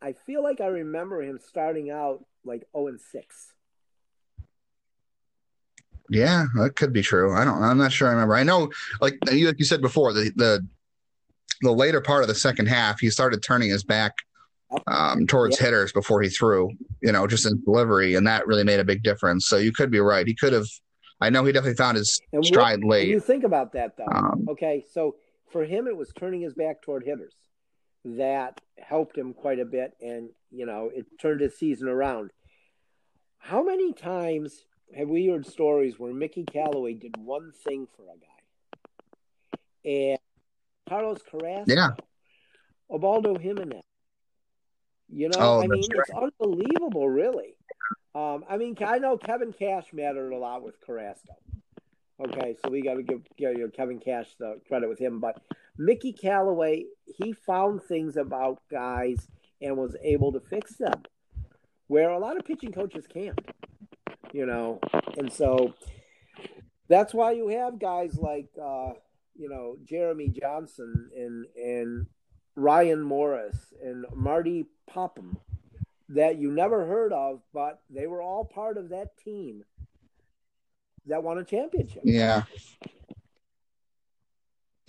[0.00, 3.52] I feel like I remember him starting out like 0 and 6.
[6.10, 7.34] Yeah, that could be true.
[7.34, 7.62] I don't.
[7.62, 8.08] I'm not sure.
[8.08, 8.34] I remember.
[8.34, 8.70] I know,
[9.00, 10.66] like you, like you said before, the the
[11.60, 14.14] the later part of the second half, he started turning his back
[14.86, 15.66] um, towards yeah.
[15.66, 16.70] hitters before he threw.
[17.02, 19.48] You know, just in delivery, and that really made a big difference.
[19.48, 20.26] So you could be right.
[20.26, 20.66] He could have.
[21.20, 23.08] I know he definitely found his and stride what, late.
[23.08, 24.06] You think about that though.
[24.10, 25.16] Um, okay, so
[25.50, 27.34] for him, it was turning his back toward hitters
[28.04, 32.30] that helped him quite a bit, and you know, it turned his season around.
[33.38, 34.64] How many times
[34.96, 40.18] have we heard stories where Mickey Callaway did one thing for a guy, and
[40.88, 41.90] Carlos Carrasco, yeah,
[42.90, 43.82] Ubaldo Jimenez.
[45.10, 46.04] You know, oh, I mean, right.
[46.06, 47.54] it's unbelievable, really.
[48.14, 51.34] Um, I mean, I know Kevin Cash mattered a lot with Carrasco.
[52.20, 55.40] Okay, so we got to give, you know, Kevin Cash the credit with him, but
[55.76, 59.28] Mickey Callaway, he found things about guys
[59.62, 61.02] and was able to fix them,
[61.86, 63.38] where a lot of pitching coaches can't
[64.32, 64.80] you know,
[65.16, 65.74] and so
[66.88, 68.92] that's why you have guys like uh,
[69.36, 72.06] you know Jeremy Johnson and and
[72.56, 75.38] Ryan Morris and Marty Popham
[76.10, 79.64] that you never heard of, but they were all part of that team
[81.08, 82.02] that won a championship.
[82.04, 82.44] Yeah.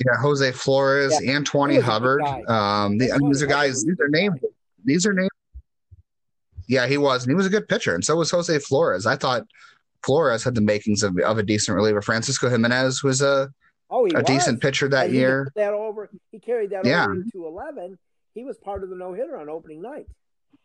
[0.06, 1.36] Yeah, Jose Flores, yeah.
[1.36, 2.22] Antoine Hubbard.
[2.48, 3.84] Um, the, these are guys.
[3.84, 4.40] These are names.
[4.86, 5.30] These are names
[6.70, 9.08] yeah, he was, and he was a good pitcher, and so was Jose Flores.
[9.08, 9.42] I thought
[10.04, 12.00] Flores had the makings of, of a decent reliever.
[12.00, 13.50] Francisco Jimenez was a
[13.90, 14.24] oh, a was.
[14.24, 15.52] decent pitcher that year.
[15.56, 17.06] That over, he carried that yeah.
[17.06, 17.98] over into eleven.
[18.36, 20.06] He was part of the no hitter on opening night.
[20.54, 20.58] I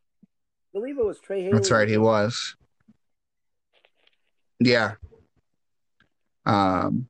[0.75, 1.41] believe it was Trey.
[1.41, 2.55] Haley That's right, he was.
[4.61, 4.93] Yeah.
[6.47, 7.09] Um.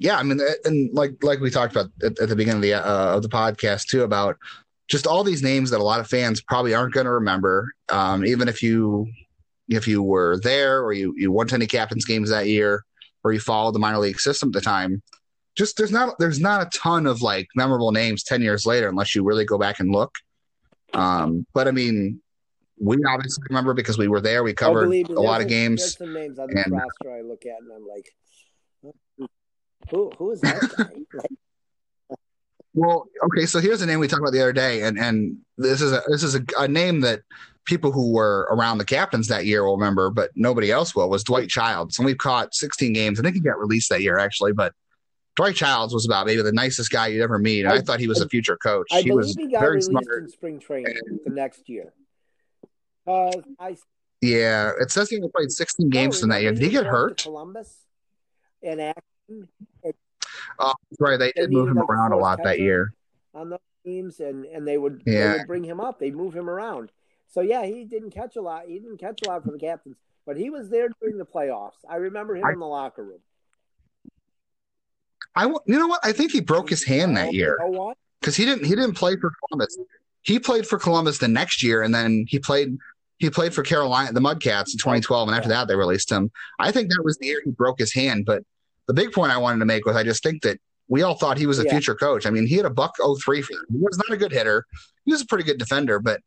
[0.00, 2.74] Yeah, I mean, and like like we talked about at, at the beginning of the
[2.74, 4.36] uh, of the podcast too about
[4.88, 8.24] just all these names that a lot of fans probably aren't going to remember, um,
[8.24, 9.06] even if you
[9.68, 12.84] if you were there or you you went to any captains games that year
[13.22, 15.02] or you followed the minor league system at the time.
[15.56, 19.14] Just there's not there's not a ton of like memorable names ten years later unless
[19.14, 20.14] you really go back and look.
[20.94, 22.20] Um, but I mean,
[22.80, 24.42] we obviously remember because we were there.
[24.42, 25.80] We covered a lot of games.
[25.80, 28.14] There's some names on the and, roster I look at and I'm like,
[29.90, 30.84] who who is that guy?
[31.14, 32.18] like,
[32.74, 35.80] well, okay, so here's a name we talked about the other day, and and this
[35.80, 37.22] is a this is a, a, name that
[37.64, 41.08] people who were around the captains that year will remember, but nobody else will.
[41.08, 43.18] Was Dwight Childs, and we've caught 16 games.
[43.18, 44.74] I think he got released that year actually, but
[45.36, 47.66] Dwight Childs was about maybe the nicest guy you'd ever meet.
[47.66, 48.86] I, I thought he was a future coach.
[48.92, 50.22] I he believe was he got very released smart.
[50.22, 51.92] in spring training the next year.
[53.06, 53.76] Uh, I
[54.20, 56.52] yeah, it says he only played 16 games in that year.
[56.52, 57.22] Did he get hurt?
[57.22, 57.74] Columbus
[58.62, 58.94] and.
[60.58, 61.18] Oh, right.
[61.18, 62.92] They did move him like around a lot that year
[63.34, 65.32] on those teams, and and they would yeah.
[65.32, 65.98] they would bring him up.
[65.98, 66.90] They'd move him around.
[67.28, 68.64] So yeah, he didn't catch a lot.
[68.66, 69.96] He didn't catch a lot for the captains,
[70.26, 71.84] but he was there during the playoffs.
[71.88, 73.20] I remember him I, in the locker room.
[75.34, 76.00] I you know what?
[76.04, 77.58] I think he broke his hand that year.
[78.20, 79.78] Because he didn't he didn't play for Columbus.
[80.22, 82.76] He played for Columbus the next year, and then he played
[83.18, 86.30] he played for Carolina, the Mudcats in 2012, and after that they released him.
[86.58, 88.24] I think that was the year he broke his hand.
[88.26, 88.42] But
[88.88, 90.58] the big point I wanted to make was I just think that
[90.88, 91.72] we all thought he was a yeah.
[91.72, 92.26] future coach.
[92.26, 93.64] I mean, he had a buck 03 for them.
[93.70, 94.64] He was not a good hitter.
[95.04, 96.20] He was a pretty good defender, but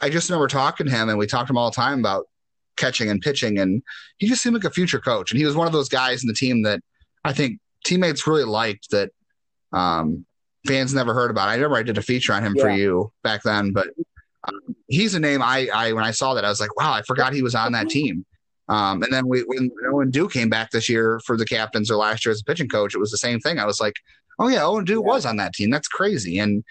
[0.00, 2.26] I just remember talking to him and we talked to him all the time about
[2.76, 3.82] catching and pitching and
[4.18, 5.30] he just seemed like a future coach.
[5.30, 6.80] And he was one of those guys in the team that
[7.24, 9.10] I think teammates really liked that
[9.72, 10.26] um,
[10.66, 11.48] fans never heard about.
[11.48, 12.62] I remember I did a feature on him yeah.
[12.62, 13.88] for you back then, but
[14.46, 17.02] um, he's a name I, I, when I saw that, I was like, wow, I
[17.02, 18.26] forgot he was on that team.
[18.68, 21.96] Um, and then we, when Owen Dew came back this year for the captains or
[21.96, 23.58] last year as a pitching coach, it was the same thing.
[23.58, 23.94] I was like,
[24.38, 25.12] oh yeah, Owen Dew yeah.
[25.12, 25.70] was on that team.
[25.70, 26.38] That's crazy.
[26.38, 26.64] And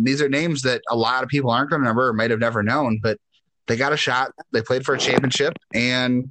[0.00, 2.40] these are names that a lot of people aren't going to remember or might have
[2.40, 3.18] never known, but
[3.66, 4.32] they got a shot.
[4.52, 6.30] They played for a championship, and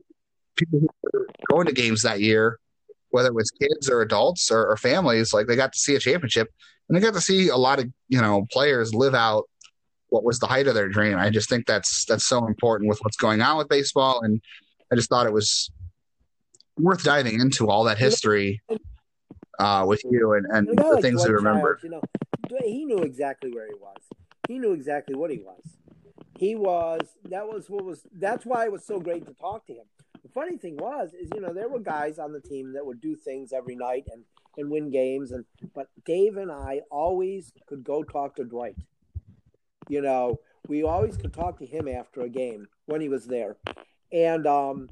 [0.56, 2.60] people who were going to games that year
[3.16, 6.00] whether it was kids or adults or, or families, like they got to see a
[6.00, 6.52] championship
[6.90, 9.50] and they got to see a lot of you know players live out
[10.10, 11.18] what was the height of their dream.
[11.18, 14.42] I just think that's that's so important with what's going on with baseball, and
[14.96, 15.70] I just thought it was
[16.78, 18.62] worth diving into all that history
[19.60, 21.78] uh, with you and, and the like things we remember.
[21.84, 22.02] you know,
[22.64, 23.98] he knew exactly where he was.
[24.48, 25.62] He knew exactly what he was.
[26.40, 29.74] He was that was what was that's why it was so great to talk to
[29.74, 29.86] him.
[30.24, 33.02] The funny thing was is you know there were guys on the team that would
[33.02, 34.24] do things every night and
[34.58, 35.44] and win games and
[35.74, 38.78] but Dave and I always could go talk to Dwight.
[39.90, 40.40] You know,
[40.70, 43.58] we always could talk to him after a game when he was there.
[44.12, 44.90] And um,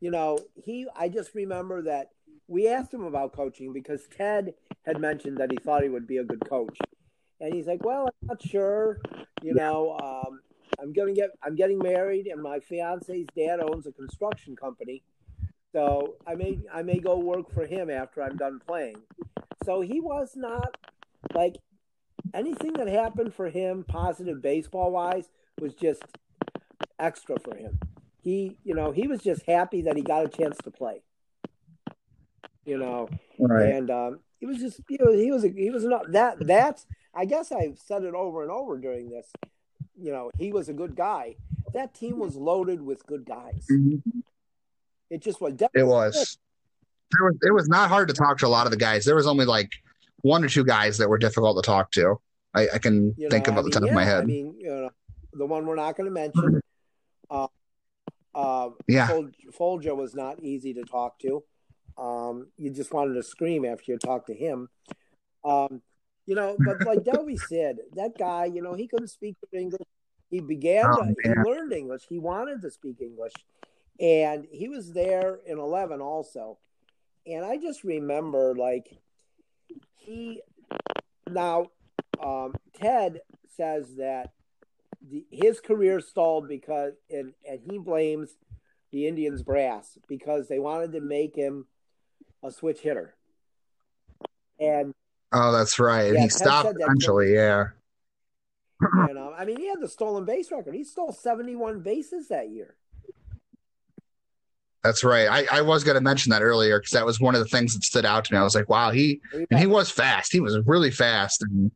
[0.00, 2.10] you know, he I just remember that
[2.48, 4.54] we asked him about coaching because Ted
[4.84, 6.76] had mentioned that he thought he would be a good coach.
[7.40, 9.00] And he's like, "Well, I'm not sure.
[9.42, 10.40] You know, um,
[10.78, 15.02] I'm gonna get I'm getting married, and my fiance's dad owns a construction company,
[15.72, 18.96] so I may I may go work for him after I'm done playing."
[19.64, 20.76] So he was not
[21.34, 21.56] like
[22.34, 25.28] anything that happened for him, positive baseball wise,
[25.60, 26.02] was just
[26.98, 27.78] extra for him.
[28.22, 31.02] He, you know, he was just happy that he got a chance to play.
[32.64, 33.08] You know,
[33.38, 33.74] right.
[33.74, 36.46] and um, he was just, you know, he was, he was not that.
[36.46, 39.26] That's, I guess I've said it over and over during this.
[40.00, 41.36] You know, he was a good guy.
[41.74, 43.66] That team was loaded with good guys.
[43.70, 44.20] Mm-hmm.
[45.10, 45.54] It just was.
[45.74, 46.38] It was.
[47.10, 47.36] There was.
[47.42, 49.04] It was not hard to talk to a lot of the guys.
[49.04, 49.70] There was only like
[50.22, 52.20] one or two guys that were difficult to talk to.
[52.54, 54.22] I, I can you think know, I mean, the top yeah, of my head.
[54.22, 54.90] I mean, you know,
[55.32, 56.60] the one we're not going to mention.
[57.30, 57.48] Uh,
[58.34, 59.20] uh, yeah,
[59.52, 61.42] Folger was not easy to talk to.
[61.98, 64.68] Um, you just wanted to scream after you talked to him.
[65.44, 65.82] Um,
[66.26, 69.86] you know, but like Delby said, that guy, you know, he couldn't speak English.
[70.30, 72.02] He began, oh, to, he learned English.
[72.08, 73.34] He wanted to speak English,
[74.00, 76.58] and he was there in eleven also.
[77.26, 78.98] And I just remember, like,
[79.94, 80.40] he
[81.30, 81.66] now
[82.22, 83.20] um, Ted
[83.56, 84.32] says that
[85.10, 88.36] the, his career stalled because, and, and he blames
[88.90, 91.66] the Indians brass because they wanted to make him
[92.42, 93.14] a switch hitter.
[94.60, 94.94] And
[95.32, 96.12] oh, that's right.
[96.12, 97.34] Yeah, he stopped eventually.
[97.34, 97.68] Yeah.
[98.80, 100.74] you know, I mean, he had the stolen base record.
[100.74, 102.76] He stole seventy-one bases that year.
[104.84, 105.28] That's right.
[105.28, 107.74] I, I was going to mention that earlier because that was one of the things
[107.74, 108.38] that stood out to me.
[108.38, 110.32] I was like, wow, he and he was fast.
[110.32, 111.70] He was really fast, and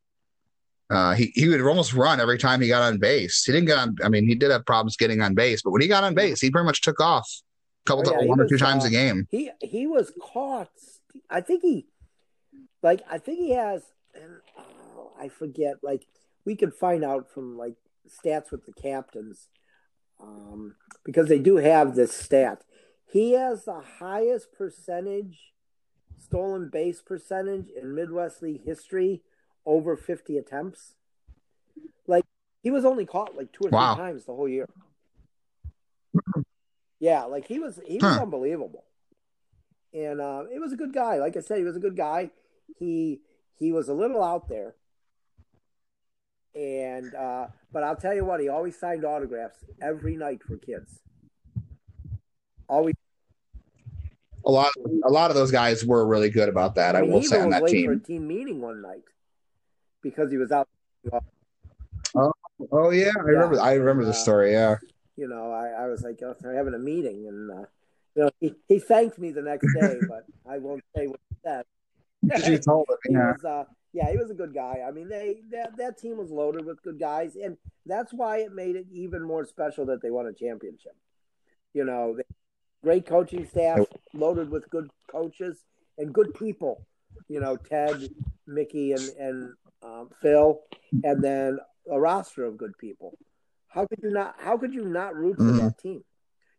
[0.90, 3.44] uh, he he would almost run every time he got on base.
[3.44, 3.96] He didn't get on.
[4.04, 6.40] I mean, he did have problems getting on base, but when he got on base,
[6.40, 7.28] he pretty much took off
[7.84, 9.26] a couple, oh, yeah, one or two times uh, a game.
[9.30, 10.70] He he was caught.
[11.28, 11.86] I think he,
[12.82, 13.82] like, I think he has.
[14.96, 15.76] Oh, I forget.
[15.82, 16.06] Like,
[16.44, 17.74] we could find out from like
[18.08, 19.48] stats with the captains,
[20.22, 22.62] um, because they do have this stat.
[23.10, 25.52] He has the highest percentage
[26.18, 29.22] stolen base percentage in Midwest League history
[29.66, 30.94] over 50 attempts.
[32.06, 32.24] Like
[32.62, 33.94] he was only caught like two or wow.
[33.94, 34.68] three times the whole year.
[36.98, 38.22] Yeah, like he was he was huh.
[38.22, 38.84] unbelievable.
[39.92, 41.16] And uh, it was a good guy.
[41.16, 42.30] Like I said, he was a good guy.
[42.78, 43.20] He
[43.54, 44.74] he was a little out there.
[46.54, 51.00] And uh, but I'll tell you what, he always signed autographs every night for kids.
[52.68, 52.94] Always
[54.44, 54.70] a lot
[55.04, 56.96] a lot of those guys were really good about that.
[56.96, 57.92] I, mean, I will say on that team.
[57.92, 59.02] A team meeting one night
[60.10, 60.68] because he was out.
[62.14, 62.32] Oh,
[62.72, 63.22] oh yeah, I yeah.
[63.22, 63.60] remember.
[63.60, 64.52] I remember the story.
[64.52, 64.76] Yeah.
[65.16, 67.64] You know, I, I was like, oh, they're having a meeting, and uh,
[68.14, 71.36] you know, he, he thanked me the next day, but I won't say what he
[71.42, 71.64] said.
[72.50, 73.32] you told him, yeah.
[73.32, 74.82] Was, uh, yeah, he was a good guy.
[74.86, 77.56] I mean, they that that team was loaded with good guys, and
[77.86, 80.96] that's why it made it even more special that they won a championship.
[81.72, 82.18] You know,
[82.82, 83.80] great coaching staff,
[84.12, 85.62] loaded with good coaches
[85.98, 86.86] and good people.
[87.28, 88.10] You know, Ted,
[88.46, 89.52] Mickey, and and
[89.86, 90.60] um, Phil,
[91.04, 91.58] and then
[91.90, 93.18] a roster of good people.
[93.68, 94.36] How could you not?
[94.38, 95.58] How could you not root for mm-hmm.
[95.58, 96.02] that team?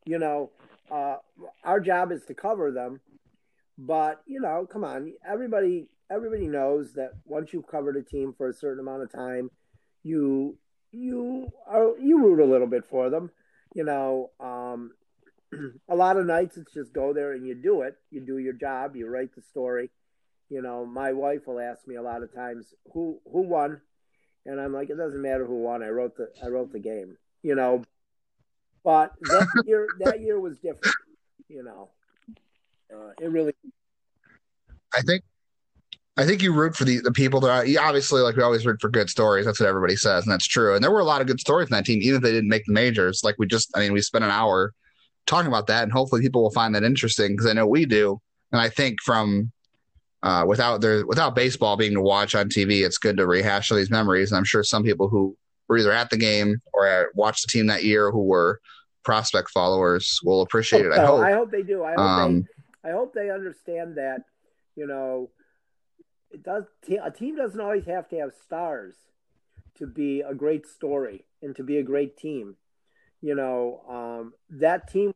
[0.06, 0.52] You know,
[0.92, 1.18] uh,
[1.64, 3.02] our job is to cover them,
[3.78, 5.88] but you know, come on, everybody.
[6.10, 9.50] Everybody knows that once you've covered a team for a certain amount of time,
[10.04, 10.58] you
[10.92, 13.32] you are you root a little bit for them.
[13.74, 14.92] You know, um,
[15.90, 17.96] a lot of nights it's just go there and you do it.
[18.10, 18.96] You do your job.
[18.96, 19.90] You write the story
[20.50, 23.82] you know, my wife will ask me a lot of times who who won,
[24.46, 25.84] and I'm like, it doesn't matter who won.
[25.84, 27.84] I wrote the I wrote the game, you know.
[28.84, 30.96] But that year that year was different,
[31.50, 31.90] you know.
[32.94, 33.54] Uh, it really.
[34.94, 35.24] I think.
[36.20, 38.82] I think you root for the, the people that are obviously like we always root
[38.82, 39.46] for good stories.
[39.46, 40.74] That's what everybody says, and that's true.
[40.74, 42.50] And there were a lot of good stories in that team, even if they didn't
[42.50, 43.22] make the majors.
[43.24, 44.74] Like we just, I mean, we spent an hour
[45.28, 48.20] talking about that, and hopefully people will find that interesting because I know we do
[48.52, 49.52] And I think from
[50.24, 53.78] uh, without there without baseball being to watch on TV, it's good to rehash all
[53.78, 54.32] these memories.
[54.32, 55.38] And I'm sure some people who
[55.68, 58.60] were either at the game or watched the team that year who were
[59.04, 60.92] prospect followers will appreciate it.
[60.92, 61.22] I hope.
[61.22, 61.84] I hope they do.
[61.84, 62.48] I hope um,
[62.84, 62.90] they.
[62.90, 64.24] I hope they understand that.
[64.76, 65.30] You know,
[66.32, 66.64] it does.
[67.04, 68.96] A team doesn't always have to have stars
[69.78, 72.56] to be a great story and to be a great team.
[73.22, 75.14] You know, um, that team.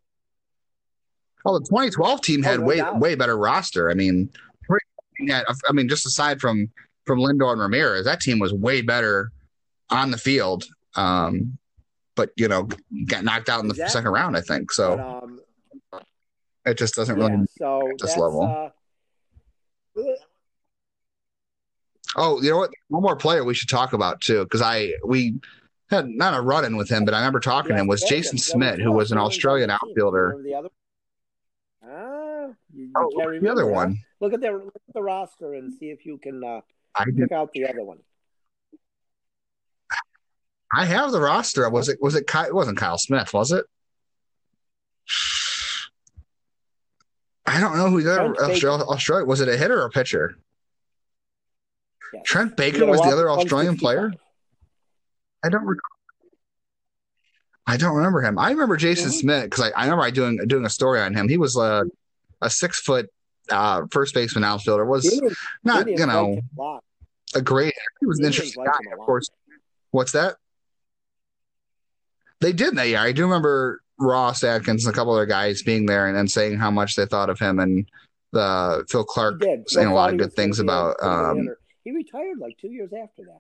[1.44, 3.00] Well, the 2012 team had oh, no way doubt.
[3.00, 3.90] way better roster.
[3.90, 4.30] I mean,
[5.30, 6.70] I mean, just aside from
[7.06, 9.32] from Lindor and Ramirez, that team was way better
[9.90, 10.66] on the field.
[10.96, 11.58] Um,
[12.16, 12.68] but you know,
[13.08, 13.92] got knocked out in the exactly.
[13.92, 14.72] second round, I think.
[14.72, 15.40] So but, um,
[16.66, 18.72] it just doesn't yeah, really so at this level.
[19.96, 20.04] Uh,
[22.16, 22.72] oh, you know what?
[22.90, 25.40] One more player we should talk about too, because I we
[25.90, 28.02] had not a run in with him, but I remember talking yeah, to him was
[28.04, 30.38] Jason Smith, who was an Australian outfielder.
[31.84, 32.31] Ah,
[32.74, 33.72] you, you oh, the other that.
[33.72, 34.00] one.
[34.20, 36.62] Look at the look at the roster and see if you can uh,
[37.18, 38.00] pick out the other one.
[40.74, 41.70] I have the roster.
[41.70, 42.00] Was it?
[42.02, 42.26] Was it?
[42.34, 43.66] It wasn't Kyle Smith, was it?
[47.46, 49.42] I don't know who the other Australia, Australia was.
[49.42, 50.38] It a hitter or a pitcher?
[52.14, 52.24] Yes.
[52.26, 54.14] Trent Baker was the other Australian player.
[55.44, 55.98] I don't recall.
[57.68, 58.38] I don't remember him.
[58.38, 59.20] I remember Jason mm-hmm.
[59.20, 61.30] Smith because I, I, remember I doing doing a story on him.
[61.30, 61.86] He was a,
[62.42, 63.10] a six foot
[63.50, 64.86] uh, first baseman outfielder.
[64.86, 66.82] Was Indians, not Indians you know
[67.36, 67.74] a, great.
[68.00, 68.72] He was an interesting guy.
[68.94, 69.30] Of course.
[69.92, 70.36] What's that?
[72.40, 73.00] They did that year.
[73.00, 76.58] I do remember Ross Atkins and a couple other guys being there and then saying
[76.58, 77.88] how much they thought of him and
[78.32, 80.96] the Phil Clark saying a lot of good things about.
[81.02, 81.50] Um,
[81.84, 83.40] he retired like two years after that.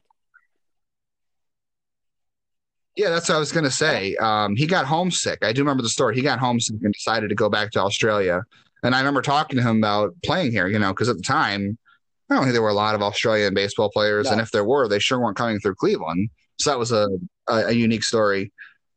[2.95, 4.15] Yeah, that's what I was going to say.
[4.17, 5.45] Um, he got homesick.
[5.45, 6.13] I do remember the story.
[6.13, 8.43] He got homesick and decided to go back to Australia.
[8.83, 11.77] And I remember talking to him about playing here, you know, because at the time,
[12.29, 14.25] I don't think there were a lot of Australian baseball players.
[14.25, 14.33] No.
[14.33, 16.29] And if there were, they sure weren't coming through Cleveland.
[16.59, 17.07] So that was a,
[17.47, 18.51] a, a unique story.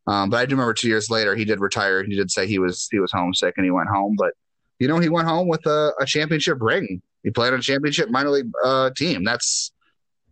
[0.06, 2.05] Um, but I do remember two years later, he did retire.
[2.05, 4.16] He did say he was he was homesick and he went home.
[4.19, 4.32] But
[4.78, 7.01] you know, he went home with a, a championship ring.
[7.23, 9.24] He played on a championship minor league uh, team.
[9.24, 9.73] That's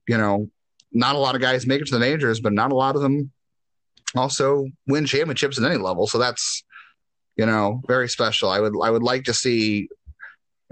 [0.09, 0.51] you know,
[0.93, 3.03] not a lot of guys make it to the majors, but not a lot of
[3.03, 3.31] them
[4.15, 6.07] also win championships at any level.
[6.07, 6.65] So that's
[7.37, 8.51] you know very special.
[8.51, 9.89] I would I would like to see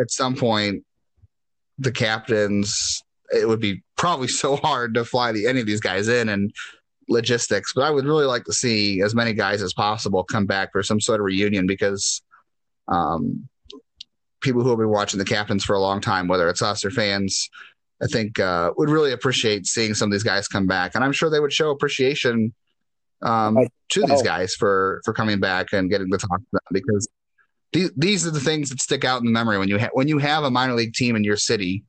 [0.00, 0.84] at some point
[1.78, 3.02] the captains.
[3.32, 6.52] It would be probably so hard to fly the, any of these guys in and
[7.08, 10.72] logistics, but I would really like to see as many guys as possible come back
[10.72, 12.22] for some sort of reunion because
[12.88, 13.48] um,
[14.40, 16.90] people who have been watching the captains for a long time, whether it's us or
[16.90, 17.48] fans,
[18.02, 21.12] I think uh, would really appreciate seeing some of these guys come back, and I'm
[21.12, 22.54] sure they would show appreciation
[23.22, 23.56] um,
[23.90, 27.08] to these guys for for coming back and getting to talk to them because
[27.72, 30.08] these these are the things that stick out in the memory when you ha- when
[30.08, 31.84] you have a minor league team in your city.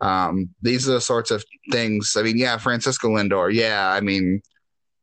[0.00, 2.16] Um, these are the sorts of things.
[2.16, 3.52] I mean, yeah, Francisco Lindor.
[3.52, 4.40] Yeah, I mean,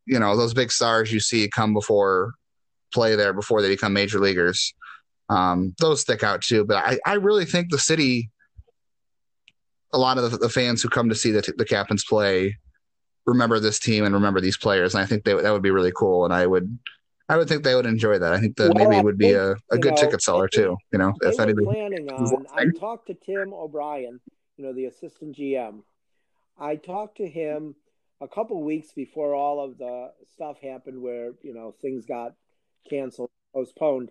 [0.05, 2.33] you know those big stars you see come before
[2.93, 4.73] play there before they become major leaguers.
[5.29, 6.65] Um, those stick out too.
[6.65, 8.31] But I, I really think the city,
[9.93, 12.57] a lot of the, the fans who come to see the, the captains play,
[13.25, 15.91] remember this team and remember these players, and I think they, that would be really
[15.95, 16.25] cool.
[16.25, 16.77] And I would,
[17.27, 18.33] I would think they would enjoy that.
[18.33, 20.77] I think that well, maybe would be a, a good know, ticket seller too.
[20.91, 24.19] You know, if anybody planning on, I talked to Tim O'Brien,
[24.57, 25.81] you know, the assistant GM.
[26.57, 27.75] I talked to him
[28.21, 32.33] a couple weeks before all of the stuff happened where you know things got
[32.89, 34.09] canceled postponed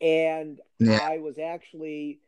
[0.00, 0.98] and yeah.
[1.02, 2.20] i was actually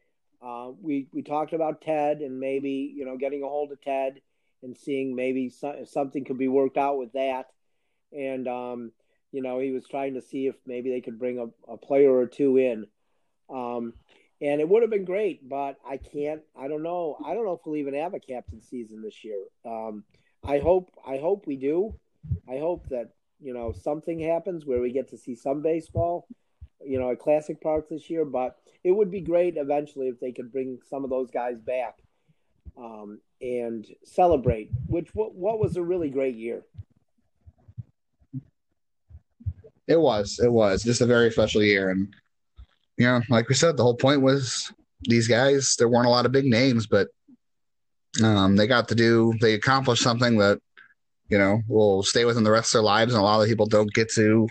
[0.43, 4.21] uh, we we talked about ted and maybe you know getting a hold of ted
[4.63, 7.47] and seeing maybe so, something could be worked out with that
[8.13, 8.93] and um,
[9.33, 12.13] you know he was trying to see if maybe they could bring a, a player
[12.13, 12.87] or two in
[13.51, 13.93] um,
[14.41, 17.55] and it would have been great but i can't i don't know i don't know
[17.55, 20.05] if we'll even have a captain season this year um,
[20.45, 21.95] I hope I hope we do.
[22.49, 23.11] I hope that
[23.41, 26.27] you know something happens where we get to see some baseball,
[26.85, 28.25] you know, at Classic Park this year.
[28.25, 31.99] But it would be great eventually if they could bring some of those guys back
[32.77, 34.71] um, and celebrate.
[34.87, 36.63] Which what, what was a really great year.
[39.89, 40.41] It was.
[40.43, 42.15] It was just a very special year, and
[42.97, 45.75] you know, like we said, the whole point was these guys.
[45.77, 47.09] There weren't a lot of big names, but
[48.23, 50.61] um, they got to do, they accomplished something that,
[51.29, 53.15] you know, will stay with them the rest of their lives.
[53.15, 54.49] And a lot of people don't get to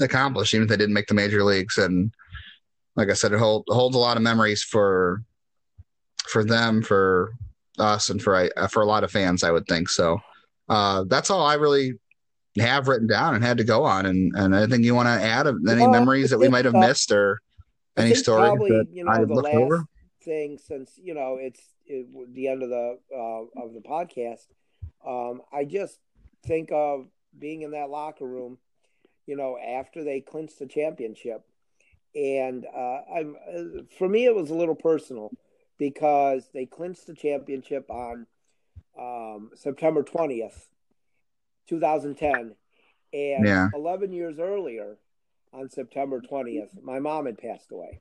[0.00, 1.76] accomplish, even if they didn't make the major leagues.
[1.76, 2.12] And
[2.94, 5.22] like I said, it, hold, holds a lot of memories for,
[6.28, 7.34] for them, for
[7.78, 9.88] us, and for, uh, for a lot of fans, I would think.
[9.88, 10.18] So
[10.68, 11.94] uh, that's all I really
[12.58, 14.06] have written down and had to go on.
[14.06, 16.74] And, and anything you want to add of any well, memories that we might have
[16.74, 17.40] missed or
[17.96, 19.84] Any story that you know I the looked last over?
[20.22, 24.46] thing since you know it's it, the end of the uh, of the podcast.
[25.06, 25.98] Um, I just
[26.44, 27.06] think of
[27.38, 28.58] being in that locker room,
[29.26, 31.42] you know, after they clinched the championship,
[32.14, 35.30] and uh, I'm uh, for me it was a little personal
[35.78, 38.26] because they clinched the championship on
[38.98, 40.68] um, September twentieth,
[41.68, 42.54] two thousand ten,
[43.12, 43.68] and Yeah.
[43.74, 44.98] eleven years earlier,
[45.52, 48.00] on September twentieth, my mom had passed away.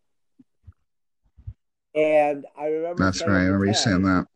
[1.94, 3.34] And I remember That's right.
[3.34, 4.28] I remember you saying that.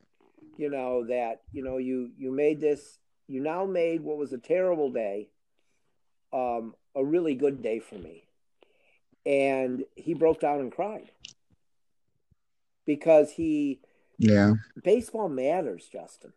[0.58, 4.38] you know that you know you you made this you now made what was a
[4.38, 5.30] terrible day
[6.34, 8.24] um a really good day for me
[9.26, 11.12] and he broke down and cried
[12.90, 13.80] because he
[14.18, 14.54] Yeah.
[14.84, 16.34] baseball matters justin.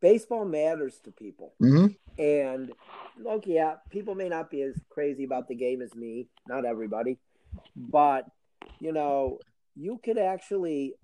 [0.00, 1.54] Baseball matters to people.
[1.58, 1.88] Hmm
[2.18, 2.72] and
[3.18, 7.16] look yeah people may not be as crazy about the game as me not everybody
[7.76, 8.26] but
[8.80, 9.38] you know
[9.76, 10.94] you could actually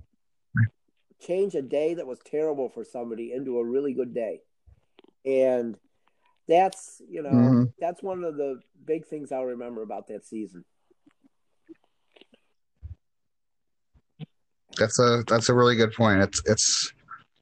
[1.21, 4.43] change a day that was terrible for somebody into a really good day.
[5.25, 5.77] And
[6.49, 7.73] that's you know Mhm.
[7.79, 10.65] that's one of the big things i'll remember about that season
[14.77, 16.23] That's a that's a really good point.
[16.23, 16.93] It's it's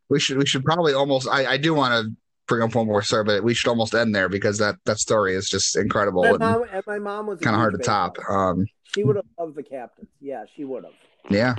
[0.08, 2.12] we should we should probably almost I, I do want to
[2.46, 5.34] bring up one more story, but we should almost end there because that that story
[5.34, 8.16] is just incredible my and mom, and my mom was kind of hard to top.
[8.28, 10.92] Um, she would have loved the captains yeah she would have
[11.30, 11.54] yeah.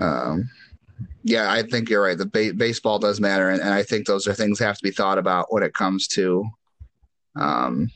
[0.00, 0.50] Um,
[1.22, 2.18] yeah, I think you're right.
[2.18, 4.82] The ba- baseball does matter, and, and I think those are things that have to
[4.82, 6.44] be thought about when it comes to,
[7.36, 7.88] um,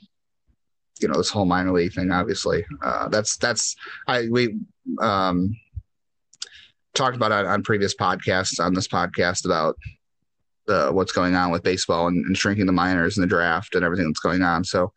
[1.00, 2.10] you know, this whole minor league thing.
[2.10, 3.76] Obviously, uh, that's that's
[4.06, 4.58] I we
[5.00, 5.56] um,
[6.94, 9.76] talked about it on previous podcasts on this podcast about
[10.92, 14.06] what's going on with baseball and, and shrinking the minors and the draft and everything
[14.06, 14.62] that's going on.
[14.64, 14.92] So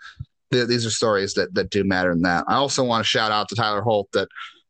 [0.51, 2.43] th- these are stories that that do matter in that.
[2.47, 4.27] I also want to shout out to Tyler Holt that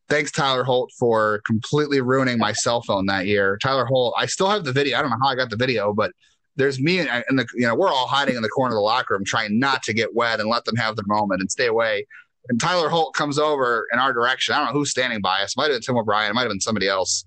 [0.09, 3.57] thanks Tyler Holt for completely ruining my cell phone that year.
[3.57, 4.97] Tyler Holt, I still have the video.
[4.97, 6.11] I don't know how I got the video, but
[6.61, 8.81] there's me and, and the you know we're all hiding in the corner of the
[8.81, 11.67] locker room trying not to get wet and let them have their moment and stay
[11.67, 12.05] away.
[12.49, 14.53] And Tyler Holt comes over in our direction.
[14.53, 15.55] I don't know who's standing by us.
[15.57, 16.31] Might have been Tim O'Brien.
[16.31, 17.25] It might have been somebody else.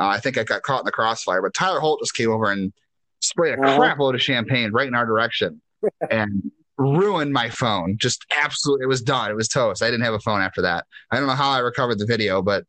[0.00, 2.50] Uh, I think I got caught in the crossfire, but Tyler Holt just came over
[2.50, 2.72] and
[3.20, 3.78] sprayed a Uh-huh.
[3.78, 5.60] crap load of champagne right in our direction
[6.10, 7.96] and ruined my phone.
[7.98, 9.30] Just absolutely, it was done.
[9.30, 9.82] It was toast.
[9.82, 10.86] I didn't have a phone after that.
[11.10, 12.64] I don't know how I recovered the video, but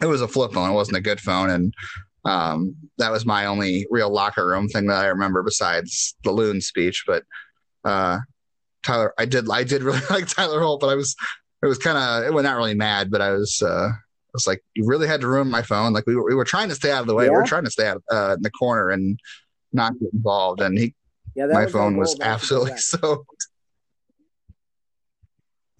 [0.00, 0.70] it was a flip phone.
[0.70, 1.74] It wasn't a good phone, and
[2.28, 6.60] um, that was my only real locker room thing that I remember besides the loon
[6.60, 7.04] speech.
[7.06, 7.24] But
[7.84, 8.18] uh,
[8.82, 11.16] Tyler, I did, I did really like Tyler Holt, but I was,
[11.62, 14.46] it was kind of, it was not really mad, but I was, uh, I was
[14.46, 15.94] like, you really had to ruin my phone.
[15.94, 17.30] Like we were, we were trying to stay out of the way.
[17.30, 19.18] We were trying to stay out uh, in the corner and
[19.72, 20.60] not get involved.
[20.60, 20.94] And he
[21.34, 23.46] yeah my was phone was not to go absolutely soaked.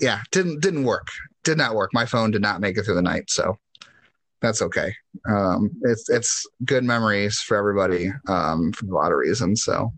[0.01, 1.09] Yeah, didn't didn't work.
[1.45, 1.91] Did not work.
[1.93, 3.59] My phone did not make it through the night, so
[4.41, 4.95] that's okay.
[5.29, 9.65] Um, it's it's good memories for everybody um, for a lot of reasons.
[9.65, 9.93] So,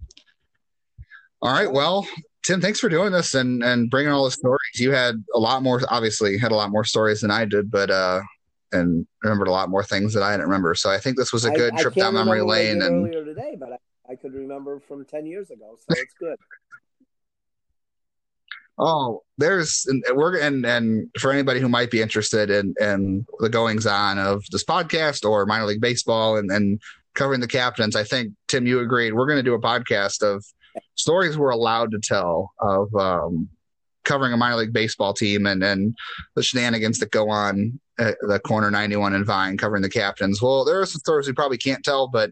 [1.43, 2.07] all right, well,
[2.43, 4.79] Tim, thanks for doing this and and bringing all the stories.
[4.79, 7.91] You had a lot more, obviously, had a lot more stories than I did, but
[7.91, 8.21] uh,
[8.73, 10.75] and remembered a lot more things that I didn't remember.
[10.75, 12.83] So I think this was a good I trip can't down memory I lane.
[12.83, 16.37] And earlier today but I, I could remember from 10 years ago so it's good
[18.79, 23.49] Oh, there's and we're and and for anybody who might be interested in in the
[23.49, 26.81] goings on of this podcast or minor league baseball and and
[27.15, 29.13] covering the captains, I think Tim, you agreed.
[29.13, 30.45] We're going to do a podcast of
[30.95, 33.49] stories we're allowed to tell of um,
[34.05, 35.97] covering a minor league baseball team and and
[36.37, 40.41] the shenanigans that go on at the corner 91 and Vine covering the captains.
[40.41, 42.31] Well, there are some stories we probably can't tell, but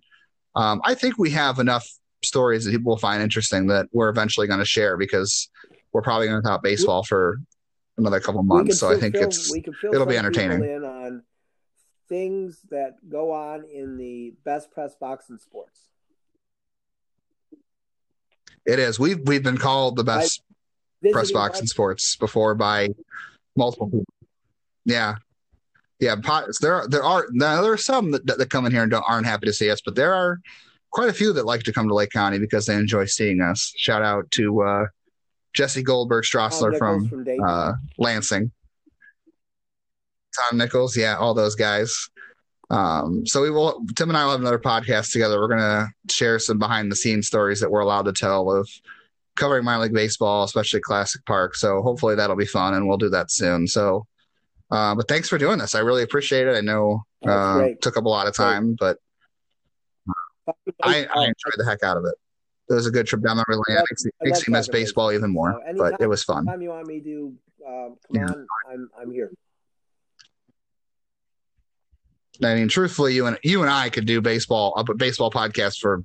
[0.55, 1.87] um, I think we have enough
[2.25, 5.49] stories that people will find interesting that we're eventually going to share because
[5.93, 7.39] we're probably going to talk baseball for
[7.97, 8.79] another couple We months.
[8.79, 10.63] So I think fill- it's we it'll be entertaining.
[10.65, 11.23] in on
[12.09, 15.81] things that go on in the best press box in sports.
[18.67, 18.99] it is.
[18.99, 20.43] We've we've been called the best
[21.01, 22.89] press Visiting box in sports before by
[23.57, 24.05] multiple people.
[24.85, 25.17] Yeah.
[26.01, 28.83] Yeah, pot- there are there are now there are some that, that come in here
[28.83, 30.39] and don't, aren't happy to see us, but there are
[30.91, 33.73] quite a few that like to come to Lake County because they enjoy seeing us.
[33.77, 34.85] Shout out to uh,
[35.55, 38.53] Jesse Goldberg Strassler from from uh, Lansing.
[40.37, 42.09] Tom Nichols, yeah, all those guys.
[42.71, 43.85] Um, so we will.
[43.97, 45.41] Tim and I will have another podcast together.
[45.41, 48.69] We're gonna share some behind the scenes stories that we're allowed to tell of
[49.37, 51.55] covering minor league baseball, especially Classic Park.
[51.55, 53.67] So hopefully that'll be fun, and we'll do that soon.
[53.67, 54.07] So,
[54.71, 55.75] uh, but thanks for doing this.
[55.75, 56.57] I really appreciate it.
[56.57, 58.99] I know uh, took up a lot of time, but
[60.83, 62.15] I, I enjoyed the heck out of it.
[62.71, 63.79] It was a good trip down memory lane.
[63.79, 66.49] It makes, makes me miss baseball even more, So but it was fun.
[66.49, 67.35] Anytime you want me to
[67.67, 68.27] um, come Yeah.
[68.33, 69.31] on, I'm I'm here.
[72.43, 76.05] I mean, truthfully, you and you and I could do baseball a baseball podcast for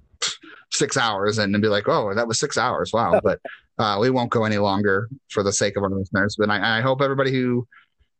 [0.72, 3.40] six hours and be like, "Oh, that was six hours, wow!" But
[3.78, 6.36] uh, we won't go any longer for the sake of our listeners.
[6.38, 7.68] But I, I hope everybody who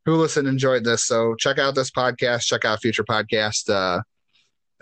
[0.04, 1.04] who listened enjoyed this.
[1.06, 2.42] So check out this podcast.
[2.42, 3.68] Check out future podcast.
[3.70, 4.02] Uh,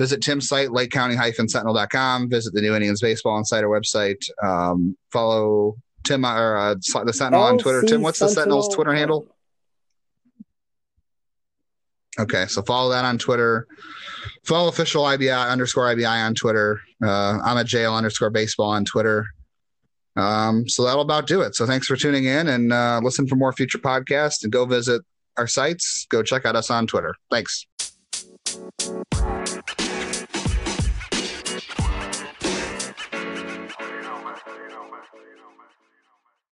[0.03, 2.29] visit Tim's site, LakeCounty-Sentinel.com.
[2.29, 4.21] Visit the New Indians Baseball Insider website.
[4.43, 7.83] Um, follow Tim or uh, the Sentinel on Twitter.
[7.83, 9.29] Tim, what's the Sentinel's Twitter handle?
[12.19, 13.69] Okay, so follow that on Twitter.
[14.45, 16.81] Follow official IBI underscore IBI on Twitter.
[17.01, 19.25] Uh, I'm at jail underscore baseball on Twitter.
[20.17, 21.55] Um, so that'll about do it.
[21.55, 25.03] So thanks for tuning in and uh, listen for more future podcasts and go visit
[25.37, 26.07] our sites.
[26.11, 27.15] Go check out us on Twitter.
[27.31, 27.67] Thanks.